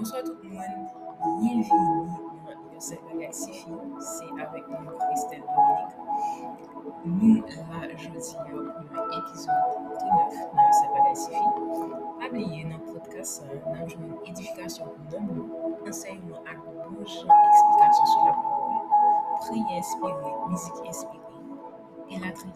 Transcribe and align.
Bonsoir 0.00 0.22
tout 0.24 0.32
le 0.42 0.48
monde, 0.48 0.62
bienvenue 1.42 1.68
dans 1.68 2.48
le 2.48 3.18
Bagay 3.18 3.32
Sifi, 3.32 3.68
c'est 3.98 4.42
avec 4.42 4.66
nous 4.66 4.96
Christelle 4.98 5.42
Dominique. 7.04 7.44
Nous, 7.44 7.44
là, 7.44 7.96
jeudi, 7.98 8.34
pour 8.50 8.60
un 8.60 9.18
épisode 9.18 9.54
39 9.98 10.34
dans 10.54 11.06
le 11.06 11.14
Sifi. 11.14 11.34
Pas 12.18 12.28
oublier 12.28 12.64
dans 12.64 12.78
le 12.78 12.92
podcast, 12.94 13.44
nous 13.44 13.74
avons 13.74 13.86
une 13.88 14.26
édification 14.26 14.86
pour 14.86 15.20
nous, 15.20 15.50
enseignement 15.86 16.42
à 16.50 16.54
bouche, 16.54 17.18
explication 17.18 18.06
sur 18.06 18.24
la 18.24 18.32
parole, 18.32 19.38
prière 19.40 19.78
inspirée, 19.80 20.34
musique 20.48 20.88
inspirée 20.88 21.20
et 22.08 22.18
la 22.20 22.32
trier. 22.32 22.54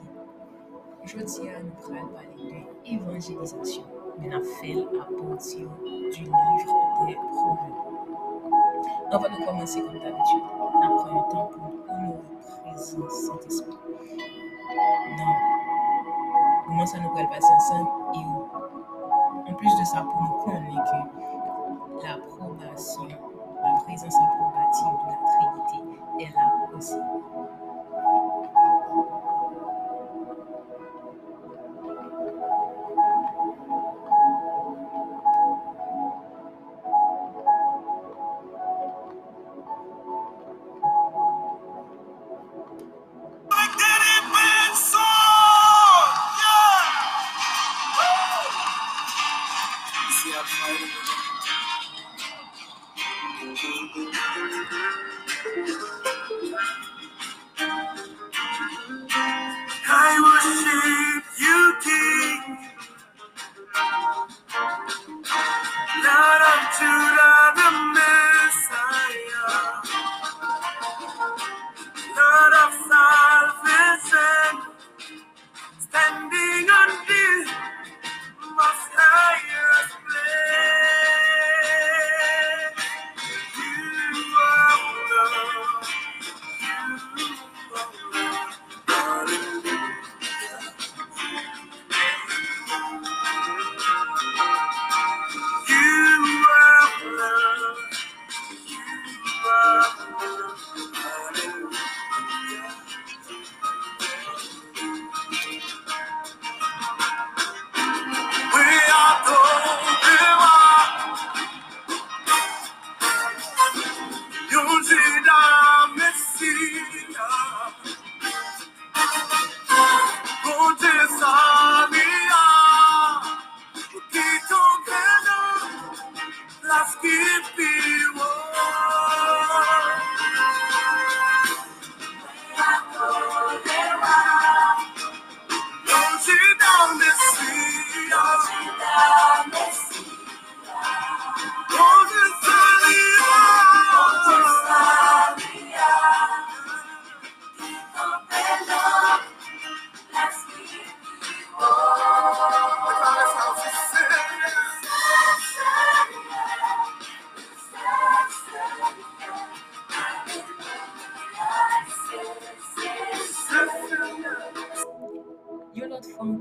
Jeudi, 1.05 1.41
nous 1.43 1.95
allons 1.95 2.09
parler 2.09 2.67
de 2.87 2.91
l'évangélisation 2.91 3.85
fait 4.43 4.77
à 5.01 5.05
partir 5.05 5.69
du 6.13 6.23
livre 6.23 7.07
des 7.07 7.15
Proverbes. 7.15 7.85
Va 9.11 9.29
nous 9.29 9.47
commencer 9.47 9.81
comme 9.81 9.99
d'habitude. 10.01 10.43
On 10.61 10.71
prend 10.71 11.07
un 11.07 11.23
temps 11.31 11.51
pour 11.53 11.65
honorer 11.89 12.23
présence 12.65 13.13
Saint-Esprit. 13.13 13.79
Non. 15.19 15.35
Comment 16.67 16.87
ça 16.87 16.99
nous 16.99 17.15
va 17.15 17.25
passer 17.27 17.53
ensemble? 17.57 17.91
Et 18.15 19.51
en 19.51 19.55
plus 19.55 19.79
de 19.79 19.85
ça, 19.85 20.03
pour 20.03 20.21
nous 20.23 20.45
connaître 20.45 20.97
que 22.01 22.07
l'approbation, 22.07 23.09
la 23.63 23.81
présence 23.83 24.17
approbative 24.17 24.95
de 25.01 25.09
la 25.11 25.19
Trinité 25.31 25.79
est 26.21 26.35
là 26.35 26.47
aussi. 26.77 27.01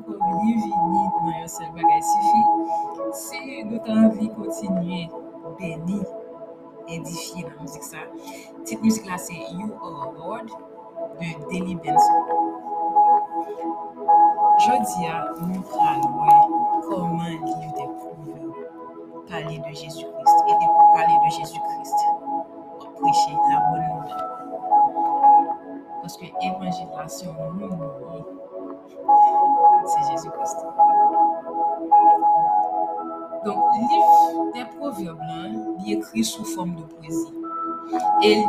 Anko 0.03 0.19
bienveni 0.19 1.01
nan 1.25 1.39
yon 1.39 1.47
sel 1.47 1.69
bagay 1.75 2.01
sifi. 2.01 2.41
Se 3.15 3.39
nou 3.67 3.79
ta 3.85 3.93
anvi 4.03 4.27
kontinue 4.35 4.99
beni, 5.59 5.99
edifiye 6.87 7.43
nan 7.47 7.55
mouzik 7.59 7.83
sa. 7.87 8.03
Tit 8.65 8.83
mouzik 8.83 9.07
la 9.07 9.17
se 9.17 9.33
You 9.33 9.69
Are 9.79 10.11
Lord 10.17 10.51
de 11.19 11.29
Deli 11.47 11.75
Benson. 11.75 12.21
Jodi 14.63 15.07
a 15.07 15.15
nou 15.39 15.63
pral 15.71 16.03
wè 16.19 16.35
koman 16.89 17.39
liv 17.47 17.71
de 17.79 17.87
proverbe 17.95 18.67
pale 19.29 19.55
de 19.55 19.71
Jésus-Christ. 19.71 20.37
E 20.47 20.53
de 20.59 20.67
pou 20.67 20.85
pale 20.97 21.15
de 21.25 21.29
Jésus-Christ, 21.39 21.99
ou 22.81 22.91
preche 22.99 23.31
la 23.49 23.57
bonne 23.69 23.87
nouvelle. 23.87 24.31
Paske 26.03 26.33
evanjelasyon 26.43 27.37
nou 27.39 27.75
nou 27.79 27.93
c'est 28.11 28.42
Jésus-Christ. 30.13 30.57
Donc, 33.45 33.57
livre 33.75 34.51
des 34.53 34.65
proverbes, 34.77 35.19
là, 35.19 35.49
il 35.79 35.91
est 35.91 35.97
écrit 35.97 36.23
sous 36.23 36.45
forme 36.45 36.75
de 36.75 36.83
poésie. 36.83 37.33
Il 38.21 38.45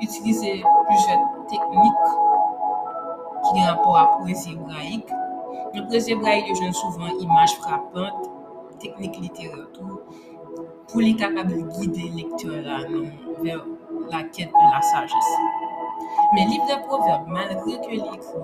utilise 0.00 0.40
plusieurs 0.40 1.20
techniques 1.48 2.08
qui 3.44 3.60
ont 3.60 3.64
rapport 3.66 3.96
à 3.96 4.02
la 4.02 4.06
poésie 4.18 4.52
hébraïque. 4.52 5.08
La 5.74 5.82
poésie 5.82 6.12
hébraïque, 6.12 6.46
je 6.48 6.72
souvent 6.72 7.06
images 7.06 7.56
frappantes, 7.56 8.30
techniques 8.80 9.18
littéraires, 9.18 9.68
tout, 9.72 10.00
pour 10.88 11.00
les 11.00 11.14
capables 11.14 11.52
de 11.52 11.78
guider 11.78 12.10
le 12.10 12.16
lecteur 12.16 12.80
vers 13.42 13.64
la 14.10 14.22
quête 14.24 14.50
de 14.50 14.74
la 14.74 14.82
sagesse. 14.82 15.36
Mais 16.34 16.44
livre 16.46 16.66
des 16.66 16.82
proverbes, 16.86 17.28
malgré 17.28 17.80
qu'il 17.80 18.00
est 18.00 18.14
écrit 18.14 18.42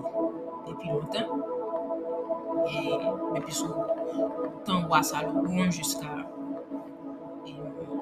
depuis 0.68 0.88
longtemps, 0.90 1.47
et 2.70 2.90
depuis 3.34 3.52
son 3.52 3.68
temps 4.64 4.86
roi 4.86 5.02
Salomon 5.02 5.70
jusqu'à 5.70 6.06
et, 7.46 7.54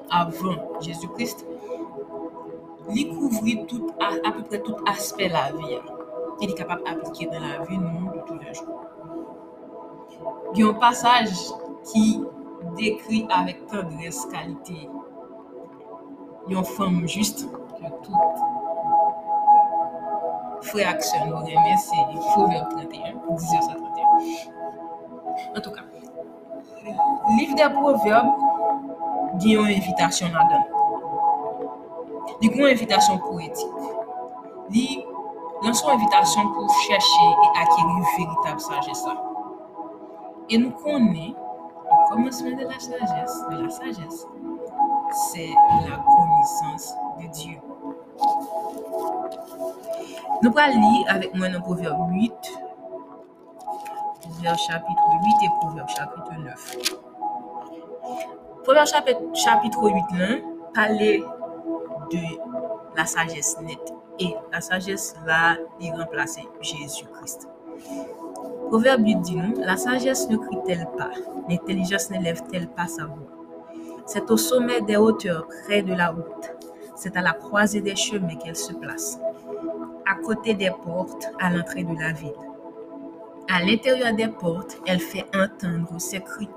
avant 0.09 0.55
Jésus-Christ, 0.81 1.45
il 2.93 3.09
couvrit 3.09 3.65
à, 3.99 4.31
peu 4.31 4.43
près 4.43 4.59
tout 4.61 4.75
aspect 4.87 5.27
de 5.27 5.33
la 5.33 5.51
vie. 5.51 5.77
Il 6.41 6.51
est 6.51 6.53
capable 6.53 6.83
d'appliquer 6.83 7.25
dans 7.27 7.39
la 7.39 7.63
vie 7.65 7.77
non, 7.77 8.11
de 8.11 8.19
tous 8.25 8.37
les 8.39 8.53
jours. 8.53 8.81
Il 10.53 10.59
y 10.59 10.63
a 10.63 10.67
un 10.67 10.73
passage 10.73 11.33
qui 11.91 12.21
décrit 12.75 13.27
avec 13.29 13.65
tendresse 13.67 14.25
qualité 14.25 14.89
une 16.49 16.63
femme 16.63 17.07
juste 17.07 17.49
que 17.49 18.05
tout 18.05 18.13
frère 20.61 20.89
action 20.89 21.25
nous 21.27 21.45
c'est 21.77 22.19
Proverbe 22.31 22.69
31, 22.69 23.13
1931. 23.29 24.56
En 25.55 25.61
tout 25.61 25.71
cas, 25.71 25.81
livre 27.37 27.55
des 27.55 27.69
proverbes 27.73 28.33
dit 29.35 29.53
une 29.53 29.65
invitation 29.65 30.27
là-dedans. 30.27 30.65
Il 32.41 32.51
y 32.51 32.53
a 32.53 32.55
une 32.55 32.73
invitation 32.73 33.17
poétique. 33.17 33.67
Lance 35.63 35.83
une 35.83 35.89
invitation 35.89 36.47
pour 36.49 36.69
chercher 36.81 37.29
et 37.43 37.59
acquérir 37.59 38.05
véritable 38.17 38.59
sagesse. 38.59 39.05
Et 40.49 40.57
nous 40.57 40.71
connaissons 40.71 41.35
le 41.89 42.15
commencement 42.15 42.51
de 42.51 42.63
la 42.63 42.79
sagesse, 42.79 43.45
de 43.49 43.63
la 43.63 43.69
sagesse, 43.69 44.27
c'est 45.31 45.49
la 45.89 45.97
connaissance 45.97 46.93
de 47.19 47.27
Dieu. 47.27 47.57
Nous 50.43 50.53
allons 50.55 50.91
lire 50.91 51.05
avec 51.09 51.33
moi 51.33 51.49
dans 51.49 51.61
Proverbe 51.61 52.11
8, 52.11 52.31
Proverbe 54.27 54.57
chapitre 54.57 55.03
8 55.23 55.45
et 55.45 55.49
Proverbe 55.61 55.89
chapitre 55.89 56.33
9. 56.37 56.77
Proverbe 58.63 58.87
chapitre, 58.87 59.21
chapitre 59.33 59.89
8 59.89 60.03
là, 60.17 60.35
parler 60.73 61.23
de 62.11 62.19
la 62.95 63.05
sagesse 63.05 63.57
nette. 63.61 63.93
Et 64.19 64.35
la 64.51 64.59
sagesse 64.59 65.15
là, 65.25 65.55
il 65.79 65.93
remplace 65.93 66.39
Jésus-Christ. 66.59 67.47
Proverbe 68.67 69.05
8 69.05 69.15
dit 69.21 69.37
nous, 69.37 69.61
la 69.61 69.77
sagesse 69.77 70.27
ne 70.29 70.35
crie-t-elle 70.35 70.87
pas, 70.97 71.11
l'intelligence 71.47 72.09
n'élève-t-elle 72.09 72.67
pas 72.67 72.87
sa 72.87 73.05
voix? 73.05 73.31
C'est 74.05 74.29
au 74.29 74.35
sommet 74.37 74.81
des 74.81 74.97
hauteurs, 74.97 75.47
près 75.65 75.83
de 75.83 75.93
la 75.93 76.09
route. 76.09 76.51
C'est 76.95 77.15
à 77.15 77.21
la 77.21 77.31
croisée 77.31 77.79
des 77.81 77.95
chemins 77.95 78.35
qu'elle 78.35 78.55
se 78.55 78.73
place, 78.73 79.19
à 80.05 80.15
côté 80.15 80.53
des 80.53 80.71
portes, 80.83 81.29
à 81.39 81.49
l'entrée 81.49 81.83
de 81.83 81.95
la 81.97 82.11
ville. 82.11 82.33
À 83.49 83.63
l'intérieur 83.63 84.13
des 84.13 84.27
portes, 84.27 84.77
elle 84.85 84.99
fait 84.99 85.25
entendre 85.33 85.99
ses 85.99 86.19
cris. 86.19 86.49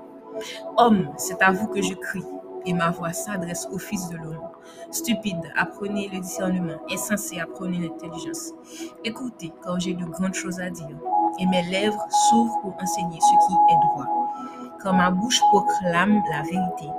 Homme, 0.75 1.09
c'est 1.17 1.41
à 1.41 1.51
vous 1.51 1.67
que 1.67 1.81
je 1.81 1.93
crie, 1.93 2.25
et 2.65 2.73
ma 2.73 2.91
voix 2.91 3.13
s'adresse 3.13 3.65
au 3.71 3.77
Fils 3.77 4.09
de 4.09 4.17
l'homme. 4.17 4.49
Stupide, 4.91 5.41
apprenez 5.55 6.09
le 6.09 6.19
discernement, 6.19 6.79
insensé, 6.91 7.39
apprenez 7.39 7.79
l'intelligence. 7.79 8.51
Écoutez, 9.05 9.53
car 9.63 9.79
j'ai 9.79 9.93
de 9.93 10.03
grandes 10.03 10.33
choses 10.33 10.59
à 10.59 10.69
dire, 10.69 10.97
et 11.39 11.45
mes 11.45 11.63
lèvres 11.63 12.05
s'ouvrent 12.09 12.59
pour 12.61 12.75
enseigner 12.81 13.21
ce 13.21 13.47
qui 13.47 13.53
est 13.73 13.79
droit. 13.87 14.07
Car 14.83 14.93
ma 14.93 15.11
bouche 15.11 15.39
proclame 15.49 16.21
la 16.29 16.41
vérité, 16.41 16.89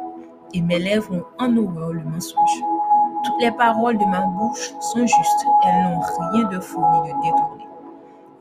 et 0.54 0.62
mes 0.62 0.78
lèvres 0.78 1.12
ont 1.12 1.24
en 1.38 1.54
horreur 1.56 1.92
le 1.92 2.04
mensonge. 2.04 2.62
Toutes 3.24 3.42
les 3.42 3.52
paroles 3.52 3.98
de 3.98 4.04
ma 4.06 4.22
bouche 4.22 4.72
sont 4.80 5.06
justes, 5.06 5.46
elles 5.64 5.82
n'ont 5.84 6.00
rien 6.00 6.48
de 6.48 6.60
faux 6.60 6.80
ni 6.80 7.10
de 7.10 7.14
détourné. 7.22 7.71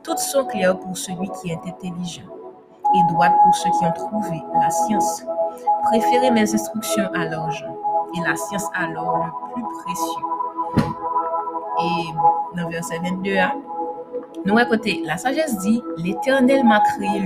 Toutes 0.02 0.18
sont 0.18 0.44
claires 0.46 0.78
pour 0.78 0.96
celui 0.96 1.28
qui 1.40 1.50
est 1.50 1.58
intelligent, 1.66 2.22
et 2.94 3.12
droites 3.12 3.34
pour 3.44 3.54
ceux 3.54 3.70
qui 3.70 3.84
ont 3.84 3.92
trouvé 3.92 4.42
la 4.60 4.70
science. 4.70 5.22
Préférez 5.84 6.30
mes 6.30 6.52
instructions 6.54 7.08
à 7.14 7.24
l'argent, 7.24 7.76
et 8.16 8.20
la 8.28 8.36
science 8.36 8.66
à 8.74 8.88
l'or 8.88 9.26
le 9.26 9.54
plus 9.54 9.64
précieux. 9.84 10.86
Et 11.80 12.56
dans 12.56 12.68
verset 12.68 12.98
22, 12.98 13.36
hein, 13.36 13.52
nous 14.44 14.56
côté, 14.68 15.02
la 15.04 15.16
sagesse 15.16 15.58
dit, 15.58 15.82
l'Éternel 15.98 16.64
m'a 16.64 16.80
créé 16.80 17.24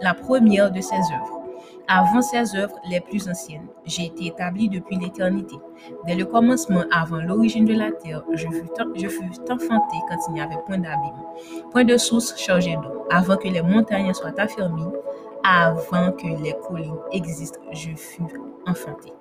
la 0.00 0.14
première 0.14 0.70
de 0.70 0.80
ses 0.80 0.96
œuvres. 0.96 1.41
Avant 1.88 2.22
ses 2.22 2.56
œuvres 2.56 2.76
les 2.88 3.00
plus 3.00 3.28
anciennes, 3.28 3.66
j'ai 3.84 4.06
été 4.06 4.26
établi 4.26 4.68
depuis 4.68 4.96
l'éternité. 4.96 5.56
Dès 6.06 6.14
le 6.14 6.24
commencement, 6.24 6.84
avant 6.92 7.16
l'origine 7.16 7.64
de 7.64 7.74
la 7.74 7.90
terre, 7.90 8.22
je 8.32 8.48
fus, 8.48 8.64
je 8.96 9.52
enfanté 9.52 9.96
quand 10.08 10.16
il 10.28 10.34
n'y 10.34 10.40
avait 10.40 10.58
point 10.64 10.78
d'abîme, 10.78 11.22
point 11.70 11.84
de 11.84 11.96
source 11.96 12.38
chargée 12.38 12.76
d'eau. 12.76 13.06
Avant 13.10 13.36
que 13.36 13.48
les 13.48 13.62
montagnes 13.62 14.14
soient 14.14 14.38
affermies, 14.38 14.92
avant 15.44 16.12
que 16.12 16.26
les 16.42 16.54
collines 16.66 16.98
existent, 17.12 17.60
je 17.72 17.90
fus 17.96 18.22
enfanté. 18.66 19.12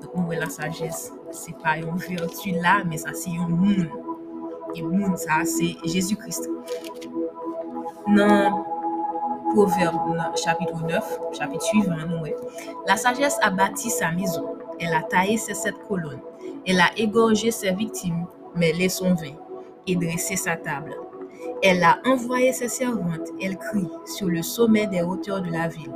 Donc, 0.00 0.14
nous, 0.16 0.30
la 0.32 0.48
sagesse, 0.48 1.12
c'est 1.30 1.56
pas 1.58 1.76
une 1.76 1.96
vertu 1.96 2.52
là, 2.52 2.82
mais 2.86 2.96
ça, 2.96 3.10
c'est 3.12 3.30
un 3.30 3.48
monde. 3.48 3.88
Et 4.74 4.82
monde, 4.82 5.16
ça, 5.16 5.44
c'est 5.44 5.76
Jésus-Christ. 5.84 6.48
Dans 8.08 8.64
Proverbe 9.54 9.96
chapitre 10.34 10.82
9, 10.82 11.18
chapitre 11.38 11.62
suivant, 11.62 11.94
ouais. 12.22 12.34
La 12.88 12.96
sagesse 12.96 13.38
a 13.40 13.50
bâti 13.50 13.88
sa 13.88 14.10
maison. 14.10 14.56
Elle 14.80 14.92
a 14.92 15.02
taillé 15.02 15.36
ses 15.36 15.54
sept 15.54 15.76
colonnes. 15.86 16.18
Elle 16.66 16.80
a 16.80 16.90
égorgé 16.96 17.52
ses 17.52 17.70
victimes, 17.70 18.26
mêlé 18.56 18.88
son 18.88 19.14
vin 19.14 19.36
et 19.86 19.94
dressé 19.94 20.34
sa 20.34 20.56
table. 20.56 20.96
Elle 21.62 21.84
a 21.84 22.00
envoyé 22.04 22.52
ses 22.52 22.66
servantes. 22.66 23.28
Elle 23.40 23.56
crie 23.56 23.88
sur 24.06 24.26
le 24.26 24.42
sommet 24.42 24.88
des 24.88 25.02
hauteurs 25.02 25.40
de 25.40 25.52
la 25.52 25.68
ville. 25.68 25.94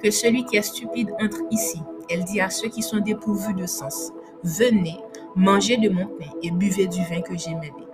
Que 0.00 0.12
celui 0.12 0.44
qui 0.44 0.56
est 0.56 0.62
stupide 0.62 1.10
entre 1.20 1.40
ici. 1.50 1.82
Elle 2.08 2.22
dit 2.22 2.40
à 2.40 2.48
ceux 2.48 2.68
qui 2.68 2.82
sont 2.82 2.98
dépourvus 2.98 3.54
de 3.54 3.66
sens, 3.66 4.12
venez, 4.44 5.00
mangez 5.34 5.78
de 5.78 5.88
mon 5.88 6.06
pain 6.06 6.30
et 6.44 6.52
buvez 6.52 6.86
du 6.86 7.02
vin 7.06 7.22
que 7.22 7.36
j'ai 7.36 7.56
mêlé. 7.56 7.87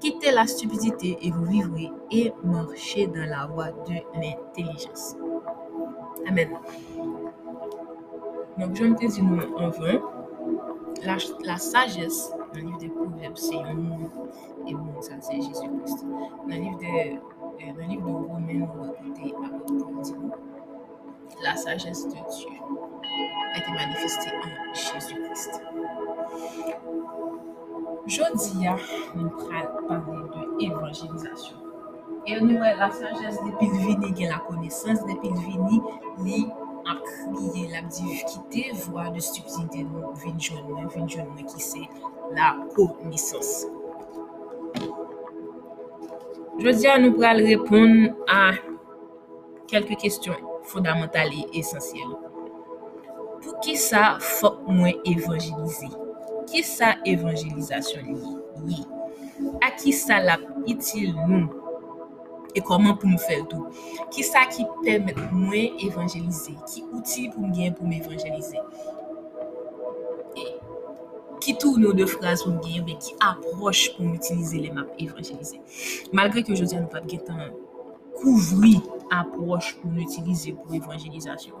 Quittez 0.00 0.30
la 0.30 0.46
stupidité 0.46 1.18
et 1.20 1.30
vous 1.30 1.44
vivrez 1.44 1.90
et 2.10 2.32
marchez 2.44 3.06
dans 3.08 3.28
la 3.28 3.46
voie 3.46 3.70
de 3.70 3.94
l'intelligence. 4.14 5.16
Amen. 6.28 6.50
Donc, 8.58 8.76
je 8.76 8.84
me 8.84 8.96
dis 8.96 9.22
nous 9.22 9.40
en 9.56 9.68
vain, 9.70 10.00
la, 11.44 11.56
sagesse 11.56 12.32
dans 12.52 12.60
le 12.60 12.66
livre 12.66 12.78
des 12.78 12.88
Proverbes, 12.88 13.36
c'est 13.36 13.56
monde. 13.56 14.10
Et 14.66 14.74
bon, 14.74 15.00
ça, 15.00 15.14
c'est 15.20 15.36
Jésus-Christ. 15.36 16.04
Dans 16.04 16.46
le 16.46 16.54
livre 16.54 16.78
de, 16.78 16.84
euh, 16.84 17.72
dans 17.72 17.82
le 17.82 17.88
livre 17.88 18.06
de 18.06 18.12
Romains, 18.12 18.68
nous 19.70 20.30
la 21.42 21.56
sagesse 21.56 22.06
de 22.06 22.12
Dieu 22.12 22.48
a 23.54 23.58
été 23.58 23.70
manifestée 23.70 24.30
en 24.30 24.74
Jésus-Christ. 24.74 25.62
Jodi 28.06 28.66
a, 28.66 28.76
nous 29.14 29.30
pral 29.30 29.68
parler 29.86 30.28
de 30.34 30.64
évangélisation. 30.64 31.56
Et 32.26 32.40
nous, 32.40 32.58
la 32.58 32.90
sagesse 32.90 33.38
depuis 33.44 33.68
le 33.68 33.76
vini, 33.76 34.14
gen 34.16 34.28
la 34.30 34.38
connaissance 34.38 35.00
depuis 35.06 35.30
le 35.30 35.38
vini, 35.38 35.80
li 36.24 36.48
a 36.86 36.94
crié, 37.04 37.68
la 37.68 37.82
quitter 37.82 38.72
voie 38.72 39.10
de 39.10 39.20
journée 41.08 41.44
qui 41.44 41.60
c'est 41.60 41.88
la 42.32 42.56
connaissance. 42.74 43.66
Jodi 46.58 46.86
a, 46.86 46.98
nous 46.98 47.12
pral 47.12 47.42
répondre 47.42 48.14
à 48.28 48.52
quelques 49.66 49.96
questions 49.96 50.34
fondamentales 50.62 51.32
et 51.32 51.58
essentielles. 51.58 52.16
Pour 53.42 53.60
qui 53.60 53.76
ça 53.76 54.18
faut 54.20 54.56
moins 54.66 54.92
évangéliser? 55.04 55.88
Qui 56.50 56.62
ça 56.62 56.96
évangélisation 57.04 58.00
lié? 58.02 58.84
À 59.66 59.70
qui 59.70 59.92
ça 59.92 60.20
la 60.20 60.38
utile 60.66 61.14
nous? 61.26 61.50
Et 62.54 62.60
comment 62.60 62.96
pour 62.96 63.08
nous 63.08 63.18
faire 63.18 63.46
tout? 63.48 63.66
Qui 64.10 64.22
ça 64.22 64.46
qui 64.46 64.64
permet 64.82 65.14
moins 65.30 65.68
évangéliser? 65.80 66.54
Qui 66.66 66.84
outil 66.92 67.28
pour 67.28 67.42
nous 67.42 67.72
pour 67.72 67.86
m'évangéliser? 67.86 68.58
Et 70.36 70.54
qui 71.40 71.56
tourne 71.56 71.82
nos 71.82 71.92
deux 71.92 72.06
phrases 72.06 72.42
pour 72.42 72.52
nous 72.52 72.60
mais 72.86 72.96
qui 72.96 73.14
approche 73.20 73.94
pour 73.96 74.06
m'utiliser 74.06 74.58
les 74.58 74.70
maps 74.70 74.86
évangéliser? 74.98 75.60
Malgré 76.12 76.42
que 76.42 76.54
je 76.54 76.64
dis 76.64 76.76
à 76.76 76.80
nous 76.80 76.88
pas 76.88 77.00
de 77.00 77.16
temps 77.16 77.34
couvrir 78.20 78.80
approche 79.10 79.76
pour 79.80 79.90
nous 79.90 80.00
utiliser 80.00 80.52
pour 80.52 80.74
évangélisation. 80.74 81.54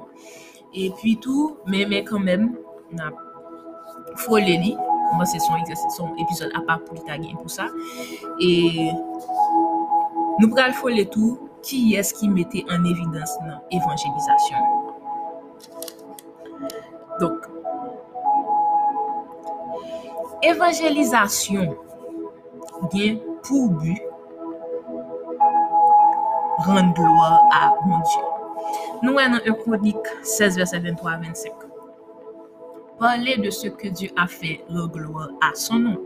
Et 0.74 0.90
puis 0.90 1.16
tout, 1.18 1.56
mais, 1.66 1.86
mais 1.86 2.04
quand 2.04 2.18
même, 2.18 2.56
n'a 2.92 3.10
faut 3.10 3.27
frole 4.24 4.54
li. 4.64 4.74
Mwen 5.14 5.26
se 5.26 5.40
son, 5.40 5.62
son 5.96 6.16
epizod 6.20 6.52
apap 6.58 6.84
pou 6.86 6.96
li 6.96 7.04
tagyen 7.08 7.36
pou 7.40 7.50
sa. 7.52 7.68
E 8.42 8.50
nou 10.38 10.50
pral 10.52 10.74
frole 10.78 11.06
tou 11.14 11.36
ki 11.64 11.80
yes 11.94 12.12
ki 12.16 12.28
mette 12.32 12.64
an 12.72 12.86
evidans 12.88 13.32
nan 13.44 13.58
evanjelizasyon. 13.74 14.62
Donk, 17.18 17.48
evanjelizasyon 20.46 21.72
gen 22.92 23.18
pou 23.46 23.72
bu 23.80 23.96
rande 26.66 26.94
gloa 26.98 27.32
a 27.54 27.64
bon 27.80 28.04
Diyo. 28.04 28.26
Nou 29.02 29.16
wè 29.18 29.28
nan 29.30 29.44
Ekronik 29.46 30.12
16 30.22 30.58
verset 30.60 30.84
23-25. 30.84 31.67
Parler 32.98 33.36
de 33.36 33.50
ce 33.50 33.68
que 33.68 33.86
Dieu 33.88 34.10
a 34.16 34.26
fait, 34.26 34.64
rendre 34.68 34.88
gloire 34.88 35.28
à 35.40 35.54
son 35.54 35.78
nom. 35.78 35.98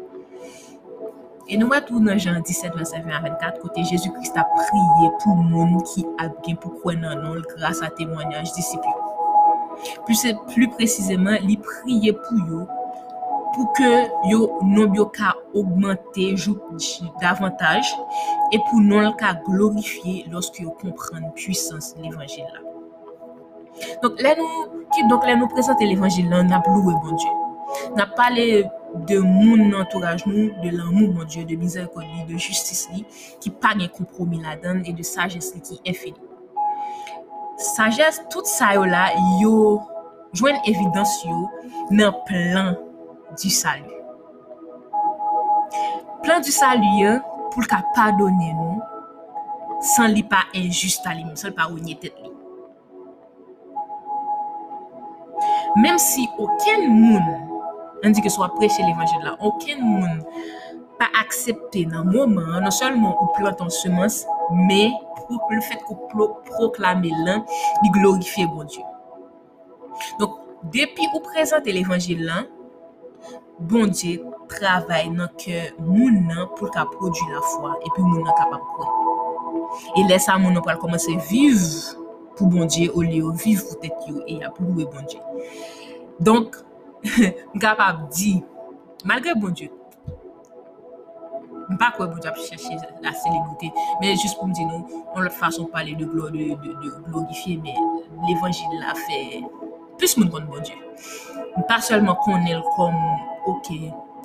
Et 1.49 1.57
nous 1.57 1.67
voyons 1.67 2.01
dans 2.01 2.19
Jean 2.19 2.41
17, 2.41 2.75
verset 2.77 3.01
20 3.01 3.11
à 3.11 3.21
24, 3.21 3.61
côté 3.61 3.83
Jésus-Christ 3.83 4.37
a 4.37 4.45
prié 4.45 5.11
pour 5.23 5.37
le 5.37 5.43
monde 5.43 5.83
qui 5.85 6.05
a 6.19 6.29
bien 6.45 6.55
pour 6.55 6.79
croire 6.81 6.97
dans 6.97 7.17
nous 7.17 7.41
grâce 7.57 7.83
à 7.83 7.89
témoignage 7.89 8.53
disciples. 8.53 8.87
Plus, 10.05 10.27
plus 10.53 10.69
précisément, 10.69 11.37
il 11.49 11.59
priait 11.59 12.13
pour 12.13 12.47
eux 12.51 12.67
pour 13.55 13.73
que 13.73 14.29
yo 14.31 14.59
non 14.63 14.93
augmenter 15.55 16.35
davantage 17.21 17.97
et 18.53 18.59
pour 18.71 18.81
non 18.81 19.15
glorifier 19.47 20.27
lorsque 20.31 20.61
yo 20.61 20.71
comprennent 20.71 21.33
puissance 21.35 21.95
l'évangile 22.01 22.45
là. 22.53 22.72
Donk 24.02 24.21
lè 24.23 24.35
nou, 24.38 24.67
ki 24.93 25.07
donk 25.11 25.25
lè 25.26 25.37
nou 25.38 25.50
prezante 25.52 25.87
l'Evangil 25.87 26.29
lan, 26.33 26.50
nap 26.52 26.67
louwe 26.69 26.95
bon 27.05 27.17
Diyo. 27.17 27.38
Nap 27.97 28.12
pale 28.19 28.47
de 29.09 29.19
moun 29.25 29.69
nan 29.71 29.83
entouraj 29.87 30.26
nou, 30.29 30.50
de 30.62 30.75
l'anmou 30.75 31.12
bon 31.17 31.29
Diyo, 31.29 31.47
de 31.49 31.57
mizerkod 31.61 32.05
li, 32.05 32.26
de 32.29 32.41
justis 32.41 32.85
li, 32.93 33.07
ki 33.43 33.55
pa 33.62 33.73
gen 33.79 33.91
kompromi 33.97 34.43
la 34.43 34.59
dan, 34.61 34.83
e 34.85 34.95
de 34.97 35.07
sajes 35.07 35.52
li 35.57 35.62
ki 35.64 35.81
enfini. 35.88 36.19
Sajes, 37.62 38.21
tout 38.33 38.49
sa 38.49 38.73
yo 38.76 38.85
la, 38.88 39.09
yo 39.41 39.55
jwen 40.35 40.59
evidans 40.69 41.12
yo 41.29 41.37
nan 41.95 42.17
plan 42.26 42.75
di 43.38 43.50
salu. 43.52 44.00
Plan 46.23 46.43
di 46.45 46.52
salu 46.55 46.97
yo 46.99 47.17
pou 47.52 47.62
l 47.62 47.69
ka 47.71 47.83
padone 47.97 48.52
nou, 48.57 48.81
san 49.95 50.12
li 50.17 50.25
pa 50.26 50.47
enjust 50.57 51.07
alim, 51.09 51.33
san 51.37 51.52
li 51.52 51.59
pa 51.59 51.71
ounye 51.71 51.97
tet 52.02 52.19
li. 52.19 52.32
Mem 55.76 55.99
si 55.99 56.29
oken 56.38 56.88
moun, 56.93 57.29
an 58.05 58.12
di 58.12 58.21
ke 58.21 58.31
swa 58.33 58.50
preche 58.59 58.85
l'evangel 58.85 59.23
la, 59.25 59.33
oken 59.41 59.81
moun 59.81 60.19
pa 60.99 61.09
aksepte 61.23 61.87
nan 61.88 62.11
mouman, 62.11 62.59
nan 62.61 62.75
solman 62.75 63.14
ou 63.14 63.31
plantan 63.38 63.73
semans, 63.73 64.23
me 64.69 64.91
pou 65.23 65.38
le 65.55 65.62
fet 65.64 65.81
ko 65.88 65.97
proklame 66.50 67.12
lan, 67.25 67.47
li 67.81 67.93
glorifiye 67.95 68.50
bon 68.52 68.69
Diyo. 68.69 68.85
Donk, 70.21 70.37
depi 70.75 71.09
ou 71.14 71.23
prezante 71.25 71.73
l'evangel 71.73 72.21
lan, 72.29 72.50
bon 73.57 73.88
Diyo 73.88 74.35
travay 74.52 75.09
nan 75.14 75.33
ke 75.41 75.71
moun 75.81 76.21
nan 76.29 76.50
pou 76.59 76.69
ka 76.75 76.85
produ 76.93 77.33
la 77.33 77.41
fwa, 77.55 77.79
epi 77.81 78.05
moun 78.05 78.21
nan 78.26 78.37
kapap 78.37 78.69
kwen. 78.76 78.93
E 79.97 80.05
lesa 80.11 80.37
moun 80.37 80.52
nan 80.59 80.64
pral 80.69 80.76
komanse 80.83 81.17
viv 81.31 81.64
pou 82.39 82.49
bon 82.51 82.67
Diyo, 82.67 82.93
ou 82.97 83.05
li 83.07 83.21
yo 83.21 83.33
viv 83.37 83.62
pou 83.67 83.81
tet 83.83 84.09
yo, 84.09 84.23
e 84.27 84.41
ya 84.43 84.51
pou 84.55 84.67
louwe 84.69 84.89
bon 84.93 85.07
Diyo. 85.09 85.23
Donk, 86.23 86.59
m 87.03 87.59
kapap 87.62 88.07
di, 88.15 88.37
malgre 89.09 89.35
bon 89.39 89.55
Diyo, 89.57 89.73
m 91.69 91.79
pa 91.81 91.93
kwe 91.97 92.09
bon 92.12 92.29
ap 92.29 92.39
chache 92.45 92.79
la 93.05 93.15
selebouté, 93.17 93.73
men 94.01 94.17
jist 94.17 94.39
pou 94.39 94.49
m 94.49 94.55
di 94.57 94.67
nou, 94.69 95.03
an 95.17 95.27
lot 95.27 95.37
fason 95.37 95.69
pale 95.73 95.97
de 95.99 96.09
glorifiye, 96.09 97.59
men 97.62 97.77
l'evangil 98.29 98.81
la 98.81 98.97
fe, 99.05 99.21
plus 100.01 100.17
kon 100.17 100.49
bon 100.49 100.65
Diyo. 100.65 100.81
M 101.59 101.69
pa 101.69 101.81
selman 101.85 102.17
konel 102.25 102.65
kom, 102.77 102.97
ok, 103.51 103.73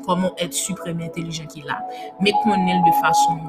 komon 0.08 0.32
et 0.40 0.56
supreme 0.56 1.04
intelijen 1.08 1.50
ki 1.52 1.66
la, 1.68 1.82
men 2.24 2.36
konel 2.46 2.84
de 2.86 2.94
fason 3.02 3.42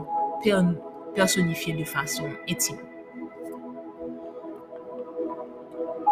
personifiye 1.14 1.76
de 1.78 1.86
fason 1.86 2.32
etim. 2.50 2.78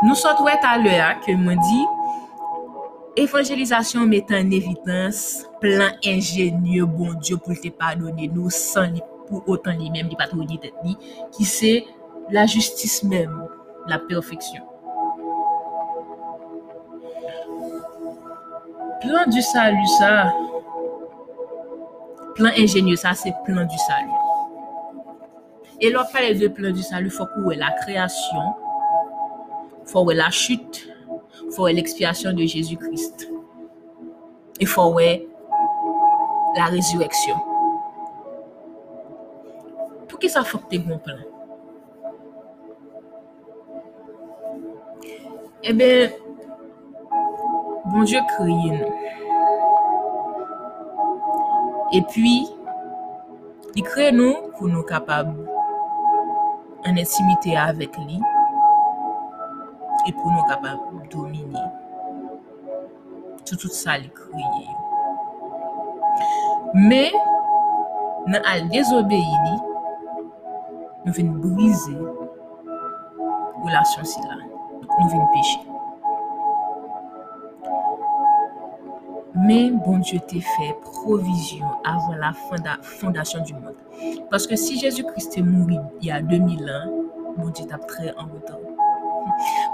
Nou 0.06 0.14
sot 0.14 0.38
wè 0.46 0.52
talè 0.62 1.00
a, 1.02 1.08
ke 1.18 1.32
m 1.34 1.48
di, 1.58 1.80
evanjelizasyon 3.18 4.06
metan 4.06 4.44
en 4.44 4.52
evitans 4.54 5.18
plan 5.58 5.96
enjenye 6.06 6.84
bon 6.86 7.16
Diyo 7.18 7.40
pou 7.42 7.56
te 7.58 7.72
padone 7.74 8.28
nou 8.30 8.52
san 8.54 8.92
li 8.94 9.02
pou 9.26 9.42
otan 9.50 9.80
li 9.80 9.90
menm 9.90 10.12
li 10.12 10.18
patrou 10.20 10.46
di 10.46 10.60
tet 10.62 10.76
ni, 10.86 10.94
ki 11.34 11.46
se 11.50 11.72
la 12.30 12.44
justis 12.46 13.00
menm, 13.02 13.48
la 13.90 13.98
perfeksyon. 14.06 14.62
Plan 19.02 19.26
du 19.34 19.42
salu 19.42 19.88
sa, 19.96 20.12
plan 22.38 22.54
enjenye 22.54 22.94
sa, 23.00 23.16
se 23.18 23.34
plan 23.48 23.66
du 23.66 23.80
salu. 23.88 24.22
E 25.82 25.90
lò 25.90 26.06
pale 26.14 26.30
de 26.38 26.52
plan 26.54 26.70
du 26.70 26.86
salu, 26.86 27.10
fò 27.10 27.26
kou 27.34 27.50
wè 27.50 27.58
la 27.58 27.72
kreasyon, 27.82 28.54
wè 30.06 30.14
la 30.16 30.30
chute, 30.34 30.82
fò 31.54 31.66
wè 31.66 31.72
l'expiasyon 31.76 32.36
de 32.38 32.46
Jésus-Christ. 32.46 33.26
E 34.60 34.66
fò 34.66 34.88
wè 34.94 35.08
la 36.56 36.68
rezureksyon. 36.72 37.40
Pou 40.06 40.20
ki 40.22 40.30
sa 40.32 40.44
fòk 40.46 40.68
te 40.70 40.80
goun 40.82 41.00
plan? 41.04 41.24
Ebe, 45.66 45.90
bon 47.90 48.06
Diyo 48.06 48.22
kriye 48.30 48.76
nou. 48.76 48.92
E 51.96 52.00
pwi, 52.12 52.38
li 53.74 53.84
kriye 53.86 54.14
nou 54.14 54.50
pou 54.56 54.70
nou 54.70 54.86
kapab 54.88 55.30
an 56.86 56.98
intimite 57.02 57.54
avèk 57.58 57.98
li 58.06 58.18
e 60.06 60.14
pou 60.14 60.30
nou 60.30 60.46
kapab 60.48 60.78
domine 61.12 61.62
tout 63.46 63.56
tout 63.56 63.74
sa 63.74 63.96
li 63.98 64.10
kriye 64.14 64.64
yo. 64.66 64.76
Me, 66.74 67.04
nan 68.26 68.42
al 68.50 68.66
dezobeyi 68.72 69.38
li, 69.44 69.54
nou 71.04 71.14
ven 71.14 71.30
brize 71.44 71.94
relasyon 73.62 74.10
si 74.10 74.26
la. 74.26 74.40
Nou 74.96 75.08
ven 75.12 75.26
peche. 75.34 75.62
Bon 79.86 80.00
Diyo 80.02 80.18
te 80.26 80.40
fe 80.42 80.72
provizyon 80.82 81.84
avan 81.86 82.18
la 82.18 82.32
fondasyon 82.34 83.46
du 83.46 83.54
moun. 83.54 83.76
Paske 84.32 84.58
si 84.58 84.78
Jésus-Christ 84.80 85.36
te 85.36 85.44
mouri 85.44 85.78
ya 86.02 86.18
2000 86.20 86.72
an, 86.72 86.96
bon 87.36 87.52
Diyo 87.52 87.68
tap 87.70 87.86
tre 87.92 88.10
an 88.16 88.32
wotan. 88.32 88.75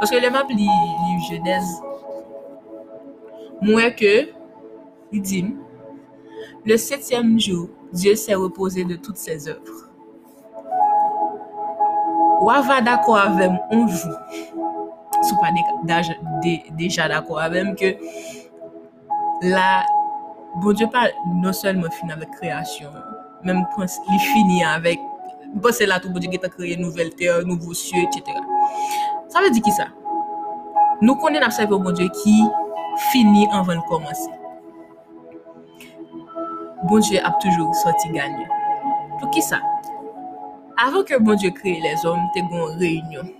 Paske 0.03 0.19
le 0.19 0.31
map 0.35 0.49
li 0.51 0.67
jenez 1.29 1.69
mwen 3.63 3.93
ke 3.95 4.15
li 5.13 5.21
dim 5.23 5.53
le 6.67 6.75
setyem 6.75 7.37
jou 7.39 7.69
Diyo 7.93 8.17
se 8.17 8.35
repose 8.35 8.83
de 8.89 8.97
tout 8.97 9.15
se 9.15 9.31
œuvre. 9.31 9.79
Wava 12.43 12.81
dako 12.81 13.15
avem 13.15 13.55
onjou 13.71 14.17
sou 15.29 15.39
pa 15.39 15.53
deja 15.87 17.09
dako 17.13 17.39
avem 17.39 17.71
ke 17.79 17.95
la 19.55 19.85
bon 20.59 20.75
Diyo 20.75 20.91
pa 20.91 21.07
non 21.45 21.55
selman 21.55 21.95
fin 22.01 22.11
avek 22.11 22.35
kreasyon 22.41 22.99
menm 23.47 23.63
pons 23.77 24.01
li 24.11 24.19
fini 24.33 24.65
avek 24.67 24.99
pos 25.63 25.79
se 25.79 25.87
la 25.87 26.03
tou 26.03 26.11
bon 26.11 26.19
Diyo 26.19 26.35
geta 26.35 26.51
kreye 26.51 26.75
nouvel 26.81 27.15
ter, 27.15 27.47
nouvo 27.47 27.71
sye, 27.71 28.09
etc. 28.09 28.43
Sa 29.33 29.41
ve 29.41 29.49
di 29.49 29.63
ki 29.65 29.73
sa? 29.73 29.87
Nou 31.01 31.17
konen 31.17 31.45
ap 31.47 31.55
sepe 31.57 31.73
bon 31.73 31.95
Diyo 31.97 32.11
ki 32.21 32.35
fini 33.09 33.47
anvan 33.57 33.79
komanse. 33.89 34.29
Bon 36.91 37.01
Diyo 37.01 37.23
ap 37.25 37.39
toujou 37.41 37.73
soti 37.81 38.13
ganyan. 38.13 38.51
Pou 39.17 39.31
ki 39.33 39.41
sa? 39.41 39.63
Avan 40.85 41.07
ke 41.09 41.17
bon 41.17 41.41
Diyo 41.41 41.55
kreye 41.57 41.81
les 41.81 42.05
om, 42.05 42.21
te 42.37 42.45
gon 42.51 42.77
reynyon. 42.83 43.31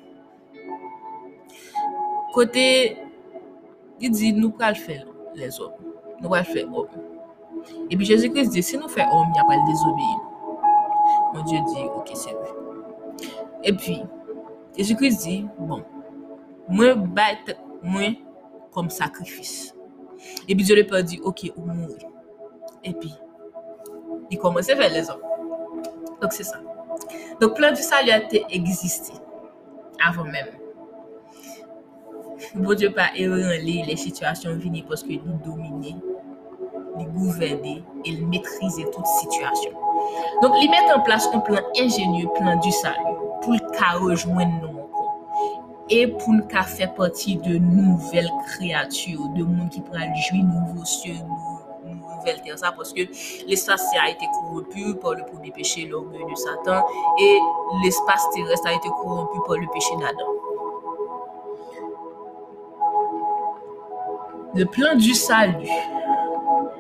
Kote, 2.33 2.67
di 4.01 4.09
di 4.17 4.33
nou 4.39 4.57
pral 4.57 4.81
fe 4.81 4.97
les 5.37 5.61
om. 5.61 5.77
Nou 6.23 6.33
pral 6.33 6.49
fe 6.49 6.65
om. 6.65 6.89
E 7.93 7.93
pi 7.93 8.09
Jésus-Christ 8.09 8.57
di, 8.57 8.65
si 8.65 8.81
nou 8.81 8.89
fe 8.89 9.05
om, 9.13 9.29
ya 9.37 9.45
pral 9.45 9.61
désobeye. 9.69 10.19
Bon 11.37 11.45
Diyo 11.45 11.61
di, 11.69 11.87
ok, 12.01 12.17
se 12.17 12.33
ve. 12.41 12.51
E 13.69 13.77
pi, 13.77 14.01
Jésus-Christ 14.77 15.27
di, 15.27 15.37
bon, 15.59 15.83
mwen 16.73 17.05
bat 17.13 17.53
mwen 17.85 18.17
kom 18.73 18.89
sakrifis. 18.93 19.73
E 20.49 20.55
pi 20.55 20.63
Diyo 20.63 20.79
le 20.79 20.87
pa 20.89 21.03
di, 21.05 21.19
ok, 21.21 21.51
ou 21.57 21.67
moun. 21.67 21.93
E 22.83 22.95
pi, 22.97 23.11
di 24.31 24.39
komanse 24.41 24.77
fe 24.79 24.89
les 24.95 25.11
om. 25.13 25.21
Donk 26.23 26.33
se 26.33 26.47
sa. 26.49 26.63
Donk 27.41 27.57
plan 27.59 27.77
du 27.77 27.85
salu 27.85 28.15
a 28.15 28.21
te 28.31 28.41
egzisti. 28.49 29.19
Avon 30.09 30.31
men. 30.33 30.49
Bon 32.55 32.73
Diyo 32.73 32.93
pa 32.97 33.11
eran 33.19 33.53
li, 33.67 33.83
le 33.89 33.99
situasyon 34.01 34.63
vini 34.63 34.87
poske 34.89 35.19
li 35.19 35.39
domine, 35.45 35.99
li 36.97 37.09
gouverne, 37.13 37.77
e 38.07 38.17
li 38.17 38.29
metrize 38.33 38.89
tout 38.95 39.17
situasyon. 39.21 39.77
Donk 40.41 40.57
li 40.57 40.73
met 40.73 40.89
en 40.95 41.05
plas 41.05 41.29
un 41.35 41.45
plan 41.45 41.69
enjenye, 41.77 42.25
plan 42.39 42.57
du 42.65 42.73
salu, 42.81 43.12
pou 43.43 43.57
l 43.59 43.63
ka 43.77 43.95
rejwen 44.01 44.57
nou 44.63 44.87
ankon. 44.87 45.11
E 45.93 46.07
pou 46.17 46.39
l 46.39 46.45
ka 46.51 46.63
fe 46.69 46.89
pati 46.97 47.37
de 47.45 47.59
nouvel 47.59 48.31
kreatur, 48.49 49.29
de 49.37 49.45
moun 49.45 49.69
ki 49.73 49.85
pral 49.91 50.09
jwi 50.29 50.45
nouvo 50.47 50.87
sye 50.89 51.19
nou, 51.21 51.63
nouvelle 52.23 52.59
ça 52.59 52.73
parce 52.73 52.93
que 52.93 53.03
l'espace 53.47 53.85
a 54.01 54.11
été 54.11 54.27
corrompu 54.27 54.95
par 54.95 55.15
le 55.15 55.25
premier 55.25 55.51
péché, 55.51 55.87
l'orgueil 55.87 56.25
de 56.31 56.37
Satan, 56.37 56.85
et 57.21 57.39
l'espace 57.83 58.29
terrestre 58.35 58.69
a 58.69 58.73
été 58.73 58.89
corrompu 58.89 59.39
par 59.47 59.57
le 59.57 59.67
péché 59.73 59.95
d'Adam. 59.97 60.27
Le 64.55 64.67
plan 64.67 64.95
du 64.95 65.15
salut, 65.15 65.69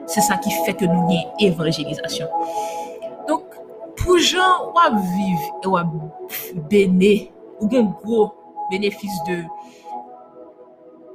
c'est 0.06 0.20
ça 0.20 0.36
qui 0.36 0.50
fait 0.64 0.74
que 0.74 0.84
nous 0.84 0.92
avons 0.92 1.32
évangélisation. 1.38 2.28
Donc, 4.02 4.06
pour 4.06 4.18
gens 4.18 4.72
qui 4.74 4.96
vivent 5.16 5.86
et 6.54 6.60
béné, 6.68 7.32
ou 7.60 7.68
un 7.76 7.82
gros 7.82 8.32
bénéfice 8.70 9.12
de 9.28 9.44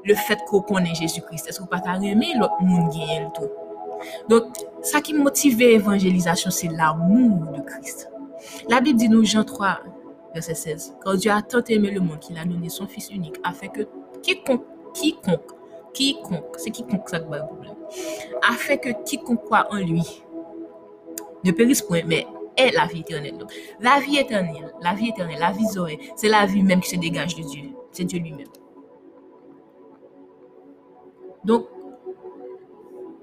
le 0.05 0.15
qu'on 0.45 0.61
connaît 0.61 0.95
Jésus-Christ. 0.95 1.47
Est-ce 1.47 1.59
que 1.59 1.63
vous 1.63 1.69
pas 1.69 1.81
aimer 2.01 2.33
l'autre 2.37 2.61
monde 2.61 2.89
qui 2.91 3.01
est 3.01 3.19
le 3.19 3.27
tout? 3.33 3.49
Don, 4.29 4.51
sa 4.85 5.01
ki 5.01 5.15
motive 5.17 5.63
evanjelizasyon, 5.73 6.51
se 6.51 6.67
l'amour 6.69 7.51
de 7.51 7.61
Christ. 7.65 8.09
La 8.69 8.79
Bible 8.79 8.99
di 8.99 9.09
nou 9.09 9.25
Jean 9.25 9.43
3, 9.43 9.79
verset 10.35 10.53
16, 10.53 10.97
Quand 11.03 11.15
Dieu 11.15 11.31
a 11.31 11.41
tant 11.41 11.63
aimé 11.67 11.89
le 11.89 11.99
monde, 11.99 12.19
qu'il 12.19 12.37
a 12.37 12.45
donné 12.45 12.69
son 12.69 12.85
fils 12.87 13.09
unique, 13.09 13.39
afin 13.43 13.67
que 13.67 13.87
quiconque 14.21 14.63
quiconque, 14.93 15.51
quiconque, 15.93 16.55
c'est 16.57 16.69
quiconque 16.69 17.09
va 17.09 17.19
le 17.19 17.45
problème, 17.47 17.75
afin 18.47 18.77
que 18.77 18.89
quiconque 19.03 19.43
croit 19.43 19.67
en 19.71 19.77
lui 19.77 20.23
ne 21.43 21.51
périsse 21.51 21.81
point, 21.81 22.01
mais 22.05 22.27
ait 22.57 22.71
la 22.71 22.85
vie 22.85 23.01
éternelle. 23.01 23.45
La 23.79 23.99
vie 23.99 24.17
éternelle, 24.17 24.73
la 24.81 24.93
vie 24.93 25.09
éternelle, 25.09 25.39
la 25.39 25.51
vie 25.51 25.67
Zoé, 25.67 25.99
c'est 26.15 26.29
la 26.29 26.45
vie 26.45 26.63
même 26.63 26.81
qui 26.81 26.89
se 26.89 26.95
dégage 26.95 27.35
de 27.35 27.43
Dieu. 27.43 27.63
C'est 27.91 28.03
Dieu 28.03 28.19
lui-même. 28.19 28.47
Donc, 31.43 31.67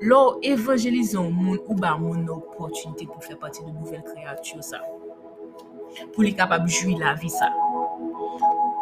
lor 0.01 0.39
evanjelizan 0.43 1.31
moun 1.33 1.59
ou 1.65 1.75
ba 1.81 1.95
moun 1.97 2.25
nou 2.27 2.43
opotunite 2.43 3.07
pou 3.09 3.25
fè 3.25 3.37
pati 3.41 3.63
de 3.65 3.73
nouvel 3.73 4.03
kreatur 4.05 4.61
sa. 4.65 4.81
Pou 6.13 6.25
li 6.27 6.35
kapab 6.37 6.67
jwi 6.69 6.99
la 7.01 7.15
vi 7.21 7.31
sa. 7.33 7.49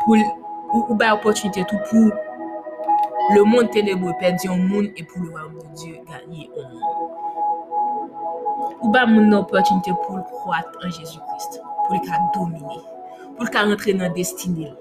Pou 0.02 0.16
ou, 0.16 0.82
ou 0.88 0.99
ba 0.99 1.12
opotunite 1.14 1.66
tout 1.71 1.90
pou 1.90 2.11
le 3.35 3.44
moun 3.47 3.71
tenebou 3.75 4.16
perdi 4.23 4.50
yon 4.50 4.66
moun 4.66 4.90
e 4.97 5.06
pou 5.06 5.23
le 5.23 5.35
wam 5.37 5.59
de 5.61 5.68
Dieu 5.82 6.02
ganyi 6.11 6.49
yon 6.50 6.71
moun. 6.75 7.51
Ou 8.83 8.91
ba 8.91 9.05
moun 9.07 9.29
nou 9.31 9.45
opportunite 9.45 9.93
pou 10.03 10.19
l 10.19 10.23
kroat 10.27 10.79
an 10.83 10.91
Jezoukist, 10.91 11.61
pou 11.85 11.95
l 11.95 12.01
ka 12.03 12.19
domine, 12.35 12.81
pou 13.37 13.47
l 13.47 13.51
ka 13.55 13.62
rentre 13.69 13.95
nan 13.95 14.15
destine, 14.17 14.73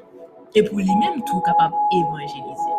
e 0.58 0.64
pou 0.66 0.82
li 0.82 0.96
menm 1.02 1.20
tou 1.30 1.44
kapab 1.46 1.76
evanjelize. 2.00 2.74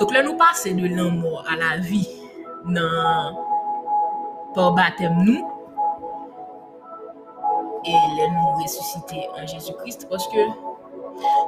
Tok 0.00 0.12
la 0.12 0.24
nou 0.26 0.36
pase 0.36 0.74
de 0.76 0.90
lan 0.92 1.16
mou 1.22 1.40
a 1.48 1.56
la 1.60 1.78
vi 1.88 2.02
nan 2.68 3.40
por 4.52 4.74
batem 4.76 5.16
nou, 5.24 5.48
e 7.88 7.96
lè 8.18 8.28
nou 8.36 8.60
resusite 8.60 9.24
an 9.38 9.48
Jésus-Christ, 9.48 10.06
poske 10.12 10.44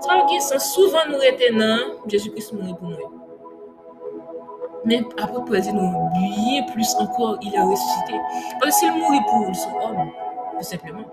sa 0.00 0.14
mwen 0.14 0.26
ki 0.32 0.40
san 0.46 0.62
souvan 0.62 1.12
nou 1.12 1.20
rete 1.20 1.52
nan 1.52 1.98
Jésus-Christ 2.08 2.56
mouni 2.56 2.76
pou 2.80 2.94
mwen. 2.94 3.15
Mais 4.86 5.02
après 5.18 5.44
présent 5.44 5.72
nous 5.74 6.10
bien 6.14 6.62
plus 6.72 6.94
encore 6.98 7.38
il 7.42 7.54
est 7.54 7.60
ressuscité. 7.60 8.14
Parce 8.60 8.80
que 8.80 8.86
s'il 8.86 8.92
mourit 8.92 9.20
pour 9.28 9.54
son 9.54 9.74
homme, 9.80 10.10
tout 10.56 10.64
simplement. 10.64 11.04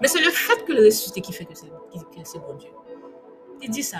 Mais 0.00 0.08
c'est 0.08 0.20
le 0.20 0.30
fait 0.30 0.64
que 0.64 0.72
le 0.72 0.84
ressuscité 0.84 1.20
qui 1.20 1.32
fait 1.32 1.46
que 1.46 1.54
c'est 1.54 1.68
que 1.68 2.20
c'est 2.22 2.38
bon 2.38 2.54
Dieu. 2.54 2.70
Il 3.62 3.70
dit 3.70 3.82
ça. 3.82 3.98